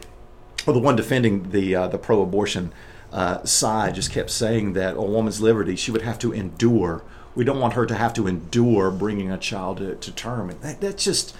or 0.66 0.73
the 0.73 0.81
one 0.81 0.97
defending 0.97 1.51
the 1.51 1.77
uh, 1.77 1.88
the 1.88 1.99
pro-abortion 1.99 2.73
uh, 3.12 3.45
side, 3.45 3.95
just 3.95 4.11
kept 4.11 4.31
saying 4.31 4.73
that 4.73 4.97
a 4.97 5.03
woman's 5.03 5.40
liberty 5.40 5.77
she 5.77 5.92
would 5.92 6.03
have 6.03 6.19
to 6.19 6.33
endure. 6.33 7.03
We 7.37 7.45
don't 7.45 7.61
want 7.61 7.75
her 7.75 7.87
to 7.87 7.95
have 7.95 8.14
to 8.14 8.27
endure 8.27 8.90
bringing 8.90 9.31
a 9.31 9.38
child 9.38 9.77
to, 9.79 9.95
to 9.95 10.11
term. 10.12 10.49
And 10.51 10.61
that, 10.62 10.81
that's 10.81 11.05
just, 11.05 11.37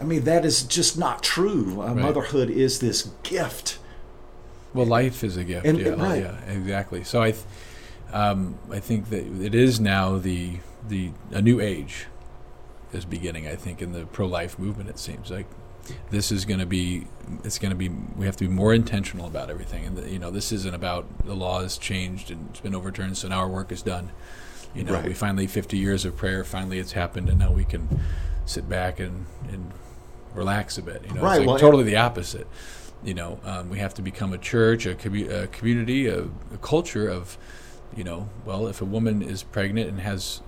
I 0.00 0.04
mean, 0.04 0.24
that 0.24 0.44
is 0.44 0.64
just 0.64 0.98
not 0.98 1.22
true. 1.22 1.80
Uh, 1.80 1.94
Motherhood 1.94 2.50
is 2.50 2.80
this 2.80 3.10
gift. 3.22 3.78
Well, 4.74 4.84
life 4.86 5.22
is 5.22 5.36
a 5.36 5.44
gift. 5.44 5.64
And- 5.66 5.78
yeah, 5.78 5.90
right. 5.90 6.20
yeah, 6.20 6.40
exactly. 6.50 7.04
So 7.04 7.22
I, 7.22 7.30
th- 7.30 7.44
um, 8.12 8.58
I 8.70 8.80
think 8.80 9.10
that 9.10 9.24
it 9.42 9.54
is 9.54 9.80
now 9.80 10.18
the 10.18 10.58
the 10.88 11.10
a 11.32 11.42
new 11.42 11.60
age 11.60 12.06
is 12.92 13.04
beginning. 13.04 13.46
I 13.46 13.56
think 13.56 13.82
in 13.82 13.92
the 13.92 14.06
pro 14.06 14.26
life 14.26 14.58
movement, 14.58 14.88
it 14.88 14.98
seems 14.98 15.30
like 15.30 15.46
this 16.10 16.32
is 16.32 16.44
going 16.44 16.60
to 16.60 16.66
be 16.66 17.06
it's 17.44 17.58
going 17.58 17.70
to 17.70 17.76
be 17.76 17.88
we 17.88 18.26
have 18.26 18.36
to 18.36 18.44
be 18.44 18.50
more 18.52 18.72
intentional 18.74 19.26
about 19.26 19.50
everything. 19.50 19.84
And 19.84 19.96
the, 19.96 20.10
you 20.10 20.18
know, 20.18 20.30
this 20.30 20.52
isn't 20.52 20.74
about 20.74 21.24
the 21.26 21.34
law 21.34 21.60
has 21.62 21.78
changed 21.78 22.30
and 22.30 22.48
it's 22.50 22.60
been 22.60 22.74
overturned, 22.74 23.16
so 23.16 23.28
now 23.28 23.38
our 23.38 23.48
work 23.48 23.70
is 23.72 23.82
done. 23.82 24.10
You 24.74 24.84
know, 24.84 24.92
Right. 24.92 25.04
we 25.06 25.14
finally 25.14 25.46
50 25.46 25.78
years 25.78 26.04
of 26.04 26.16
prayer. 26.16 26.44
Finally, 26.44 26.78
it's 26.78 26.92
happened, 26.92 27.28
and 27.30 27.38
now 27.38 27.50
we 27.50 27.64
can 27.64 27.88
sit 28.44 28.68
back 28.68 29.00
and 29.00 29.26
and 29.50 29.72
relax 30.34 30.76
a 30.78 30.82
bit. 30.82 31.02
You 31.08 31.14
know, 31.14 31.22
Right, 31.22 31.36
it's 31.36 31.38
like 31.40 31.46
well, 31.48 31.58
totally 31.58 31.84
the 31.84 31.96
opposite. 31.96 32.46
You 33.02 33.14
know, 33.14 33.40
um, 33.44 33.70
we 33.70 33.78
have 33.78 33.94
to 33.94 34.02
become 34.02 34.32
a 34.32 34.38
church, 34.38 34.86
a, 34.86 34.94
commu- 34.94 35.30
a 35.30 35.46
community, 35.48 36.08
a, 36.08 36.24
a 36.52 36.58
culture 36.60 37.08
of, 37.08 37.38
you 37.94 38.04
know, 38.04 38.28
well, 38.44 38.66
if 38.66 38.80
a 38.80 38.84
woman 38.84 39.22
is 39.22 39.42
pregnant 39.42 39.88
and 39.88 40.00
has 40.00 40.42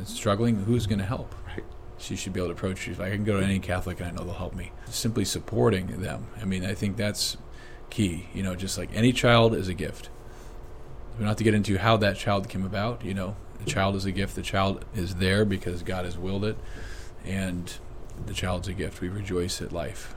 is 0.00 0.08
struggling, 0.08 0.64
who's 0.64 0.86
going 0.86 0.98
to 0.98 1.04
help? 1.04 1.34
Right. 1.46 1.64
She 1.98 2.16
should 2.16 2.32
be 2.32 2.40
able 2.40 2.48
to 2.48 2.54
approach. 2.54 2.88
If 2.88 3.00
I 3.00 3.10
can 3.10 3.24
go 3.24 3.40
to 3.40 3.46
any 3.46 3.58
Catholic 3.58 4.00
and 4.00 4.08
I 4.08 4.12
know 4.12 4.24
they'll 4.24 4.34
help 4.34 4.54
me. 4.54 4.72
Simply 4.86 5.24
supporting 5.24 6.00
them. 6.00 6.26
I 6.40 6.44
mean, 6.44 6.64
I 6.64 6.74
think 6.74 6.96
that's 6.96 7.36
key. 7.88 8.28
You 8.34 8.42
know, 8.42 8.54
just 8.54 8.76
like 8.76 8.90
any 8.94 9.12
child 9.12 9.54
is 9.54 9.68
a 9.68 9.74
gift. 9.74 10.10
We 11.14 11.20
don't 11.20 11.28
have 11.28 11.38
to 11.38 11.44
get 11.44 11.54
into 11.54 11.78
how 11.78 11.96
that 11.98 12.16
child 12.16 12.48
came 12.48 12.64
about. 12.64 13.04
You 13.04 13.14
know, 13.14 13.36
the 13.58 13.70
child 13.70 13.96
is 13.96 14.04
a 14.04 14.12
gift. 14.12 14.34
The 14.34 14.42
child 14.42 14.84
is 14.94 15.14
there 15.16 15.46
because 15.46 15.82
God 15.82 16.04
has 16.04 16.18
willed 16.18 16.44
it, 16.44 16.58
and 17.24 17.72
the 18.26 18.34
child's 18.34 18.68
a 18.68 18.74
gift. 18.74 19.00
We 19.00 19.08
rejoice 19.08 19.62
at 19.62 19.72
life. 19.72 20.14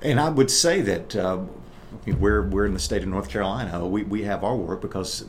And 0.00 0.20
I 0.20 0.28
would 0.28 0.50
say 0.50 0.80
that 0.82 1.16
uh, 1.16 1.40
we're 2.06 2.42
we're 2.42 2.66
in 2.66 2.74
the 2.74 2.80
state 2.80 3.02
of 3.02 3.08
North 3.08 3.28
Carolina. 3.28 3.84
We, 3.86 4.04
we 4.04 4.22
have 4.22 4.44
our 4.44 4.54
work 4.54 4.80
because 4.80 5.24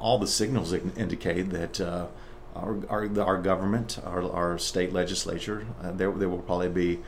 all 0.00 0.18
the 0.18 0.26
signals 0.26 0.72
indicate 0.72 1.50
that 1.50 1.80
uh, 1.80 2.06
our, 2.54 2.78
our 2.88 3.20
our 3.20 3.38
government, 3.42 3.98
our, 4.04 4.30
our 4.32 4.58
state 4.58 4.92
legislature, 4.92 5.66
uh, 5.82 5.92
there 5.92 6.10
there 6.12 6.28
will 6.28 6.38
probably 6.38 6.68
be 6.68 7.00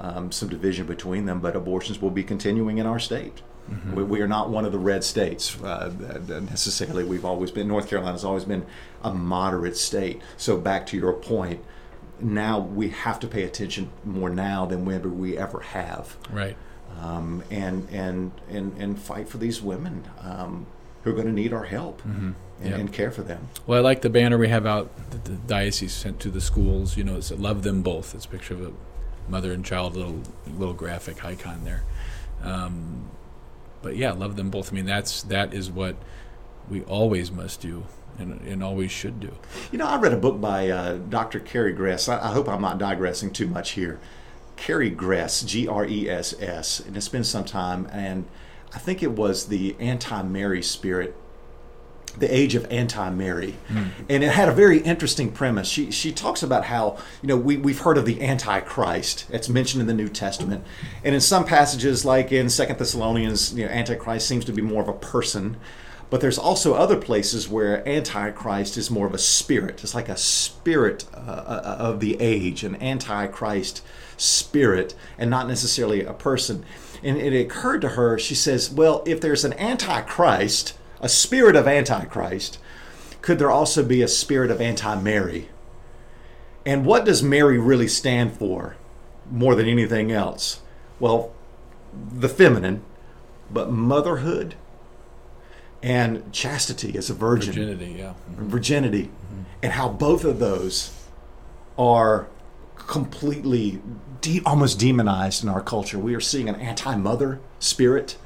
um, 0.00 0.30
some 0.32 0.48
division 0.48 0.86
between 0.86 1.26
them, 1.26 1.40
but 1.40 1.54
abortions 1.56 2.00
will 2.02 2.10
be 2.10 2.22
continuing 2.24 2.78
in 2.78 2.86
our 2.86 2.98
state. 2.98 3.42
We, 3.94 4.04
we 4.04 4.20
are 4.20 4.28
not 4.28 4.48
one 4.48 4.64
of 4.64 4.70
the 4.70 4.78
red 4.78 5.02
states 5.02 5.60
uh, 5.60 5.90
necessarily. 6.48 7.02
We've 7.02 7.24
always 7.24 7.50
been 7.50 7.66
North 7.66 7.88
Carolina's 7.88 8.24
always 8.24 8.44
been 8.44 8.64
a 9.02 9.12
moderate 9.12 9.76
state. 9.76 10.22
So 10.36 10.56
back 10.56 10.86
to 10.88 10.96
your 10.96 11.12
point, 11.14 11.64
now 12.20 12.60
we 12.60 12.90
have 12.90 13.18
to 13.20 13.26
pay 13.26 13.42
attention 13.42 13.90
more 14.04 14.30
now 14.30 14.66
than 14.66 14.84
whenever 14.84 15.08
we 15.08 15.36
ever 15.36 15.60
have 15.60 16.16
Right. 16.30 16.56
um, 17.00 17.42
and, 17.50 17.88
and 17.90 18.30
and 18.48 18.72
and 18.78 18.98
fight 19.00 19.28
for 19.28 19.38
these 19.38 19.60
women 19.60 20.04
um, 20.22 20.66
who 21.06 21.12
are 21.12 21.14
going 21.14 21.28
to 21.28 21.32
need 21.32 21.52
our 21.52 21.62
help 21.62 22.04
and, 22.04 22.34
Yeah. 22.60 22.74
and 22.74 22.92
care 22.92 23.12
for 23.12 23.22
them. 23.22 23.46
Well, 23.64 23.78
I 23.78 23.80
like 23.82 24.02
the 24.02 24.10
banner 24.10 24.36
we 24.36 24.48
have 24.48 24.66
out 24.66 24.90
that 25.10 25.24
the 25.24 25.34
diocese 25.36 25.92
sent 25.92 26.18
to 26.20 26.30
the 26.30 26.40
schools. 26.40 26.96
You 26.96 27.04
know, 27.04 27.14
it's 27.16 27.30
love 27.30 27.62
them 27.62 27.80
both. 27.82 28.12
It's 28.12 28.24
a 28.24 28.28
picture 28.28 28.54
of 28.54 28.60
a 28.62 28.72
mother 29.30 29.52
and 29.52 29.64
child, 29.64 29.94
little 29.94 30.20
little 30.58 30.74
graphic 30.74 31.24
icon 31.24 31.62
there. 31.62 31.84
Um, 32.42 33.08
but 33.82 33.94
yeah, 33.94 34.10
love 34.12 34.34
them 34.34 34.50
both. 34.50 34.72
I 34.72 34.74
mean, 34.74 34.84
that's 34.86 35.22
that 35.22 35.54
is 35.54 35.70
what 35.70 35.94
we 36.68 36.82
always 36.82 37.30
must 37.30 37.60
do 37.60 37.84
and, 38.18 38.40
and 38.40 38.64
always 38.64 38.90
should 38.90 39.20
do. 39.20 39.32
You 39.70 39.78
know, 39.78 39.86
I 39.86 39.96
read 40.00 40.12
a 40.12 40.16
book 40.16 40.40
by 40.40 40.68
uh, 40.68 40.96
Dr. 40.96 41.38
Carrie 41.38 41.72
Gress. 41.72 42.08
I, 42.08 42.30
I 42.30 42.32
hope 42.32 42.48
I'm 42.48 42.62
not 42.62 42.78
digressing 42.78 43.32
too 43.32 43.46
much 43.46 43.72
here. 43.72 44.00
Carrie 44.56 44.90
Gress, 44.90 45.42
G 45.42 45.68
R 45.68 45.86
E 45.86 46.10
S 46.10 46.34
S, 46.40 46.80
and 46.80 46.96
it's 46.96 47.08
been 47.08 47.22
some 47.22 47.44
time, 47.44 47.86
and 47.92 48.24
I 48.76 48.78
think 48.78 49.02
it 49.02 49.12
was 49.12 49.46
the 49.46 49.74
anti-Mary 49.80 50.62
spirit 50.62 51.16
the 52.18 52.34
age 52.34 52.54
of 52.54 52.66
anti-Mary, 52.70 53.56
and 54.08 54.24
it 54.24 54.30
had 54.30 54.48
a 54.48 54.52
very 54.52 54.78
interesting 54.78 55.30
premise. 55.30 55.68
She 55.68 55.90
she 55.90 56.12
talks 56.12 56.42
about 56.42 56.64
how 56.64 56.96
you 57.20 57.28
know 57.28 57.36
we 57.36 57.56
we've 57.56 57.80
heard 57.80 57.98
of 57.98 58.06
the 58.06 58.22
Antichrist. 58.22 59.26
It's 59.30 59.48
mentioned 59.48 59.82
in 59.82 59.86
the 59.86 59.94
New 59.94 60.08
Testament, 60.08 60.64
and 61.04 61.14
in 61.14 61.20
some 61.20 61.44
passages, 61.44 62.04
like 62.04 62.32
in 62.32 62.48
Second 62.48 62.78
Thessalonians, 62.78 63.54
you 63.54 63.66
know, 63.66 63.70
Antichrist 63.70 64.26
seems 64.26 64.44
to 64.46 64.52
be 64.52 64.62
more 64.62 64.82
of 64.82 64.88
a 64.88 64.94
person. 64.94 65.56
But 66.08 66.20
there's 66.20 66.38
also 66.38 66.74
other 66.74 66.96
places 66.96 67.48
where 67.48 67.86
Antichrist 67.86 68.76
is 68.76 68.92
more 68.92 69.08
of 69.08 69.14
a 69.14 69.18
spirit. 69.18 69.82
It's 69.82 69.94
like 69.94 70.08
a 70.08 70.16
spirit 70.16 71.04
uh, 71.12 71.18
uh, 71.18 71.76
of 71.80 71.98
the 71.98 72.16
age, 72.20 72.62
an 72.62 72.80
Antichrist 72.80 73.82
spirit, 74.16 74.94
and 75.18 75.28
not 75.28 75.48
necessarily 75.48 76.04
a 76.04 76.12
person. 76.12 76.64
And 77.02 77.16
it 77.16 77.38
occurred 77.38 77.80
to 77.82 77.90
her, 77.90 78.18
she 78.18 78.34
says, 78.34 78.70
well, 78.70 79.02
if 79.06 79.20
there's 79.20 79.44
an 79.44 79.52
Antichrist, 79.54 80.76
a 81.00 81.08
spirit 81.08 81.56
of 81.56 81.66
Antichrist, 81.66 82.58
could 83.22 83.38
there 83.38 83.50
also 83.50 83.82
be 83.82 84.02
a 84.02 84.08
spirit 84.08 84.50
of 84.50 84.60
anti 84.60 84.94
Mary? 85.00 85.48
And 86.64 86.86
what 86.86 87.04
does 87.04 87.22
Mary 87.22 87.58
really 87.58 87.88
stand 87.88 88.32
for 88.32 88.76
more 89.30 89.54
than 89.54 89.66
anything 89.66 90.12
else? 90.12 90.60
Well, 91.00 91.32
the 91.92 92.28
feminine, 92.28 92.82
but 93.50 93.70
motherhood 93.70 94.54
and 95.82 96.32
chastity 96.32 96.96
as 96.96 97.10
a 97.10 97.14
virgin, 97.14 97.54
Virginity, 97.54 97.96
yeah. 97.98 98.14
Mm-hmm. 98.30 98.48
virginity, 98.48 99.04
mm-hmm. 99.04 99.42
and 99.62 99.72
how 99.72 99.88
both 99.88 100.24
of 100.24 100.38
those 100.38 100.92
are 101.78 102.28
completely 102.76 103.80
de- 104.20 104.42
almost 104.44 104.78
demonized 104.78 105.42
in 105.42 105.48
our 105.48 105.60
culture. 105.62 105.98
We 105.98 106.14
are 106.14 106.20
seeing 106.20 106.48
an 106.48 106.56
anti 106.56 106.96
mother 106.96 107.40
spirit, 107.58 108.16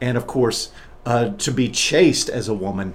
and 0.00 0.16
of 0.16 0.26
course, 0.26 0.70
uh, 1.06 1.30
to 1.30 1.50
be 1.50 1.68
chaste 1.68 2.28
as 2.28 2.48
a 2.48 2.54
woman, 2.54 2.94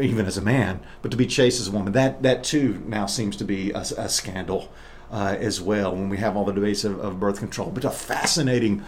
even 0.00 0.26
as 0.26 0.36
a 0.36 0.42
man, 0.42 0.80
but 1.02 1.10
to 1.10 1.16
be 1.16 1.26
chaste 1.26 1.60
as 1.60 1.68
a 1.68 1.70
woman, 1.72 1.92
that, 1.94 2.22
that 2.22 2.44
too 2.44 2.82
now 2.86 3.06
seems 3.06 3.36
to 3.36 3.44
be 3.44 3.70
a, 3.72 3.78
a 3.78 4.08
scandal 4.08 4.70
uh, 5.10 5.36
as 5.38 5.60
well 5.60 5.92
when 5.92 6.08
we 6.08 6.18
have 6.18 6.36
all 6.36 6.44
the 6.44 6.52
debates 6.52 6.84
of, 6.84 6.98
of 7.00 7.18
birth 7.20 7.38
control. 7.38 7.70
But 7.70 7.84
a 7.84 7.90
fascinating 7.90 8.82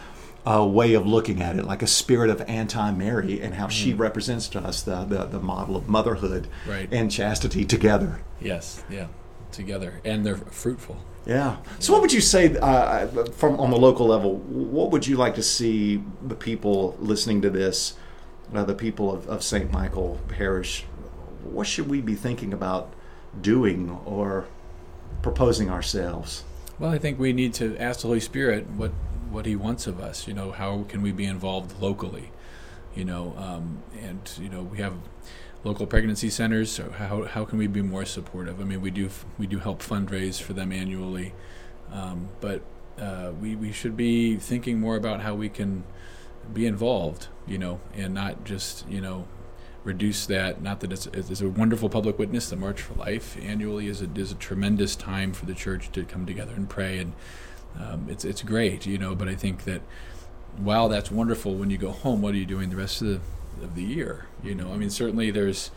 uh, 0.47 0.65
way 0.67 0.95
of 0.95 1.07
looking 1.07 1.43
at 1.43 1.57
it, 1.57 1.65
like 1.65 1.83
a 1.83 1.87
spirit 1.87 2.29
of 2.31 2.41
anti 2.43 2.91
Mary 2.93 3.41
and 3.41 3.55
how 3.55 3.69
she 3.69 3.93
represents 3.95 4.49
to 4.49 4.61
us 4.61 4.83
the, 4.83 5.05
the, 5.05 5.25
the 5.25 5.41
model 5.41 5.77
of 5.77 5.89
motherhood 5.89 6.49
Right. 6.67 6.89
and 6.93 7.11
chastity 7.11 7.65
together. 7.65 8.21
Yes, 8.41 8.83
yeah. 8.91 9.09
Together. 9.53 10.01
And 10.05 10.25
they're 10.27 10.37
fruitful. 10.37 10.99
Yeah. 11.29 11.59
So, 11.79 11.93
what 11.93 12.03
would 12.03 12.13
you 12.13 12.23
say 12.23 12.57
uh, 12.57 13.07
from 13.33 13.61
on 13.61 13.71
the 13.71 13.77
local 13.77 14.07
level? 14.07 14.37
What 14.37 14.91
would 14.91 15.07
you 15.07 15.17
like 15.17 15.35
to 15.37 15.43
see 15.43 16.03
the 16.27 16.35
people 16.35 16.97
listening 16.99 17.43
to 17.43 17.51
this, 17.51 17.95
uh, 18.53 18.65
the 18.65 18.75
people 18.75 19.13
of, 19.13 19.29
of 19.29 19.43
St. 19.43 19.71
Michael 19.71 20.19
Parish? 20.29 20.87
what 21.43 21.67
should 21.67 21.89
we 21.89 22.01
be 22.01 22.15
thinking 22.15 22.53
about 22.53 22.93
doing 23.41 23.91
or 24.05 24.47
proposing 25.23 25.71
ourselves? 25.71 26.45
Well, 26.79 26.91
I 26.91 26.99
think 26.99 27.19
we 27.19 27.33
need 27.33 27.55
to 27.55 27.77
ask 27.79 28.01
the 28.01 28.09
Holy 28.09 28.21
Spirit 28.21 28.69
what 28.71 28.93
what 29.31 29.47
He 29.47 29.57
wants 29.57 29.87
of 29.87 30.01
us. 30.01 30.27
You 30.27 30.35
know, 30.35 30.53
how 30.53 30.85
can 30.89 31.03
we 31.03 31.13
be 31.13 31.25
involved 31.25 31.81
locally? 31.81 32.31
You 32.95 33.05
know, 33.05 33.35
um, 33.37 33.83
and 34.01 34.31
you 34.41 34.49
know 34.49 34.63
we 34.63 34.79
have 34.79 34.95
local 35.65 35.87
pregnancy 35.87 36.31
centers. 36.31 36.71
So 36.71 36.91
how 36.91 37.25
how 37.25 37.45
can 37.45 37.59
we 37.59 37.67
be 37.67 37.83
more 37.83 38.05
supportive? 38.05 38.61
I 38.61 38.65
mean, 38.65 38.81
we 38.81 38.91
do 38.91 39.11
we 39.39 39.47
do 39.47 39.59
help 39.59 39.83
fundraise 39.83 40.41
for 40.41 40.53
them 40.53 40.73
annually, 40.73 41.33
um, 41.93 42.29
but 42.41 42.63
uh, 42.99 43.33
we 43.41 43.57
we 43.57 43.73
should 43.73 43.97
be 43.97 44.37
thinking 44.37 44.81
more 44.81 44.97
about 44.97 45.21
how 45.21 45.35
we 45.35 45.49
can 45.49 45.85
be 46.53 46.67
involved. 46.67 47.29
You 47.47 47.59
know, 47.59 47.81
and 47.95 48.15
not 48.15 48.45
just 48.45 48.89
you 48.89 49.01
know 49.01 49.27
reduce 49.85 50.27
that. 50.27 50.61
Not 50.63 50.81
that 50.81 50.93
it's, 50.93 51.07
it's 51.07 51.41
a 51.41 51.49
wonderful 51.49 51.89
public 51.89 52.19
witness. 52.19 52.51
The 52.51 52.57
March 52.57 52.81
for 52.81 52.95
Life 52.95 53.37
annually 53.43 53.89
is 53.89 54.03
a, 54.03 54.09
is 54.15 54.33
a 54.33 54.35
tremendous 54.35 54.95
time 54.97 55.33
for 55.33 55.47
the 55.47 55.55
church 55.55 55.91
to 55.93 56.05
come 56.05 56.27
together 56.27 56.53
and 56.55 56.69
pray, 56.69 56.99
and 56.99 57.13
um, 57.79 58.07
it's 58.09 58.25
it's 58.25 58.43
great, 58.43 58.87
you 58.87 58.99
know. 58.99 59.15
But 59.15 59.29
I 59.29 59.35
think 59.35 59.65
that 59.65 59.83
while 60.57 60.89
that's 60.89 61.11
wonderful, 61.11 61.55
when 61.55 61.71
you 61.71 61.79
go 61.79 61.91
home, 61.91 62.23
what 62.23 62.35
are 62.35 62.39
you 62.39 62.47
doing 62.47 62.71
the 62.71 62.77
rest 62.77 63.01
of 63.03 63.09
the 63.09 63.21
of 63.63 63.75
the 63.75 63.83
year? 63.83 64.27
You 64.43 64.55
know, 64.55 64.73
I 64.73 64.77
mean, 64.77 64.91
certainly 64.91 65.31
there's 65.31 65.71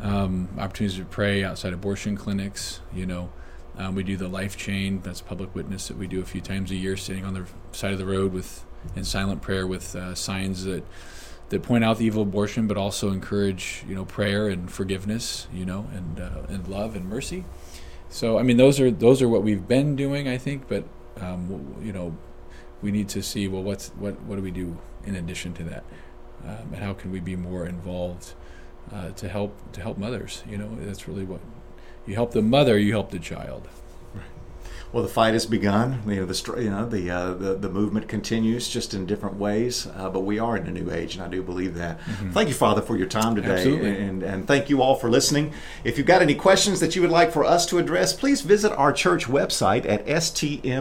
um, 0.00 0.48
opportunities 0.58 0.98
to 0.98 1.04
pray 1.04 1.44
outside 1.44 1.72
abortion 1.72 2.16
clinics. 2.16 2.80
You 2.94 3.06
know, 3.06 3.30
um, 3.76 3.94
we 3.94 4.02
do 4.02 4.16
the 4.16 4.28
life 4.28 4.56
chain. 4.56 5.00
That's 5.02 5.20
public 5.20 5.54
witness 5.54 5.88
that 5.88 5.96
we 5.96 6.06
do 6.06 6.20
a 6.20 6.24
few 6.24 6.40
times 6.40 6.70
a 6.70 6.76
year, 6.76 6.96
sitting 6.96 7.24
on 7.24 7.34
the 7.34 7.46
side 7.72 7.92
of 7.92 7.98
the 7.98 8.06
road 8.06 8.32
with 8.32 8.64
in 8.94 9.04
silent 9.04 9.42
prayer 9.42 9.66
with 9.66 9.94
uh, 9.96 10.14
signs 10.14 10.64
that 10.64 10.84
that 11.48 11.62
point 11.62 11.82
out 11.82 11.98
the 11.98 12.04
evil 12.04 12.22
abortion, 12.22 12.66
but 12.66 12.76
also 12.76 13.10
encourage 13.10 13.84
you 13.88 13.94
know 13.94 14.04
prayer 14.04 14.48
and 14.48 14.70
forgiveness, 14.70 15.48
you 15.52 15.64
know, 15.64 15.88
and 15.94 16.20
uh, 16.20 16.42
and 16.48 16.68
love 16.68 16.94
and 16.94 17.08
mercy. 17.08 17.44
So 18.08 18.38
I 18.38 18.42
mean, 18.42 18.56
those 18.56 18.80
are 18.80 18.90
those 18.90 19.22
are 19.22 19.28
what 19.28 19.42
we've 19.42 19.66
been 19.66 19.96
doing, 19.96 20.28
I 20.28 20.38
think. 20.38 20.68
But 20.68 20.84
um, 21.20 21.76
you 21.82 21.92
know, 21.92 22.16
we 22.82 22.90
need 22.90 23.08
to 23.10 23.22
see 23.22 23.48
well, 23.48 23.62
what's 23.62 23.88
what 23.90 24.20
what 24.22 24.36
do 24.36 24.42
we 24.42 24.50
do 24.50 24.78
in 25.04 25.14
addition 25.14 25.54
to 25.54 25.64
that, 25.64 25.84
um, 26.44 26.72
and 26.72 26.76
how 26.76 26.94
can 26.94 27.10
we 27.10 27.20
be 27.20 27.36
more 27.36 27.66
involved 27.66 28.34
uh, 28.92 29.10
to 29.10 29.28
help 29.28 29.54
to 29.72 29.80
help 29.80 29.98
mothers? 29.98 30.42
You 30.48 30.58
know, 30.58 30.76
that's 30.80 31.08
really 31.08 31.24
what 31.24 31.40
you 32.06 32.14
help 32.14 32.32
the 32.32 32.42
mother, 32.42 32.78
you 32.78 32.92
help 32.92 33.10
the 33.10 33.18
child. 33.18 33.68
Well, 34.90 35.02
the 35.02 35.08
fight 35.08 35.34
has 35.34 35.44
begun. 35.44 36.02
You 36.06 36.16
know, 36.16 36.24
the 36.24 36.62
you 36.62 36.70
know 36.70 36.88
the 36.88 37.10
uh, 37.10 37.34
the, 37.34 37.54
the 37.54 37.68
movement 37.68 38.08
continues, 38.08 38.68
just 38.68 38.94
in 38.94 39.04
different 39.04 39.36
ways. 39.36 39.86
Uh, 39.86 40.08
but 40.08 40.20
we 40.20 40.38
are 40.38 40.56
in 40.56 40.66
a 40.66 40.70
new 40.70 40.90
age, 40.90 41.14
and 41.14 41.22
I 41.22 41.28
do 41.28 41.42
believe 41.42 41.74
that. 41.74 42.00
Mm-hmm. 42.00 42.30
Thank 42.30 42.48
you, 42.48 42.54
Father, 42.54 42.80
for 42.80 42.96
your 42.96 43.06
time 43.06 43.34
today, 43.36 43.50
Absolutely. 43.56 43.98
and 43.98 44.22
and 44.22 44.46
thank 44.46 44.70
you 44.70 44.80
all 44.80 44.94
for 44.94 45.10
listening. 45.10 45.52
If 45.84 45.98
you've 45.98 46.06
got 46.06 46.22
any 46.22 46.34
questions 46.34 46.80
that 46.80 46.96
you 46.96 47.02
would 47.02 47.10
like 47.10 47.32
for 47.32 47.44
us 47.44 47.66
to 47.66 47.76
address, 47.78 48.14
please 48.14 48.40
visit 48.40 48.72
our 48.72 48.92
church 48.92 49.26
website 49.26 49.86
at 49.86 50.06
stmccg.org. 50.06 50.78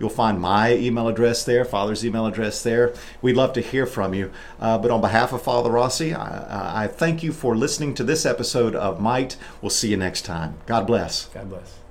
You'll 0.00 0.10
find 0.10 0.40
my 0.40 0.74
email 0.74 1.08
address 1.08 1.44
there, 1.44 1.64
Father's 1.66 2.04
email 2.06 2.26
address 2.26 2.62
there. 2.62 2.94
We'd 3.20 3.36
love 3.36 3.52
to 3.54 3.60
hear 3.60 3.84
from 3.86 4.14
you. 4.14 4.30
Uh, 4.58 4.78
but 4.78 4.90
on 4.90 5.00
behalf 5.00 5.32
of 5.32 5.42
Father 5.42 5.70
Rossi, 5.70 6.14
I, 6.14 6.84
I 6.84 6.86
thank 6.86 7.22
you 7.22 7.32
for 7.32 7.54
listening 7.54 7.94
to 7.94 8.04
this 8.04 8.24
episode 8.24 8.74
of 8.74 9.00
Mike'd. 9.00 9.36
We'll 9.60 9.70
see 9.70 9.88
you 9.90 9.96
next 9.96 10.22
time. 10.22 10.56
God 10.66 10.86
bless. 10.86 11.33
God 11.34 11.50
bless. 11.50 11.83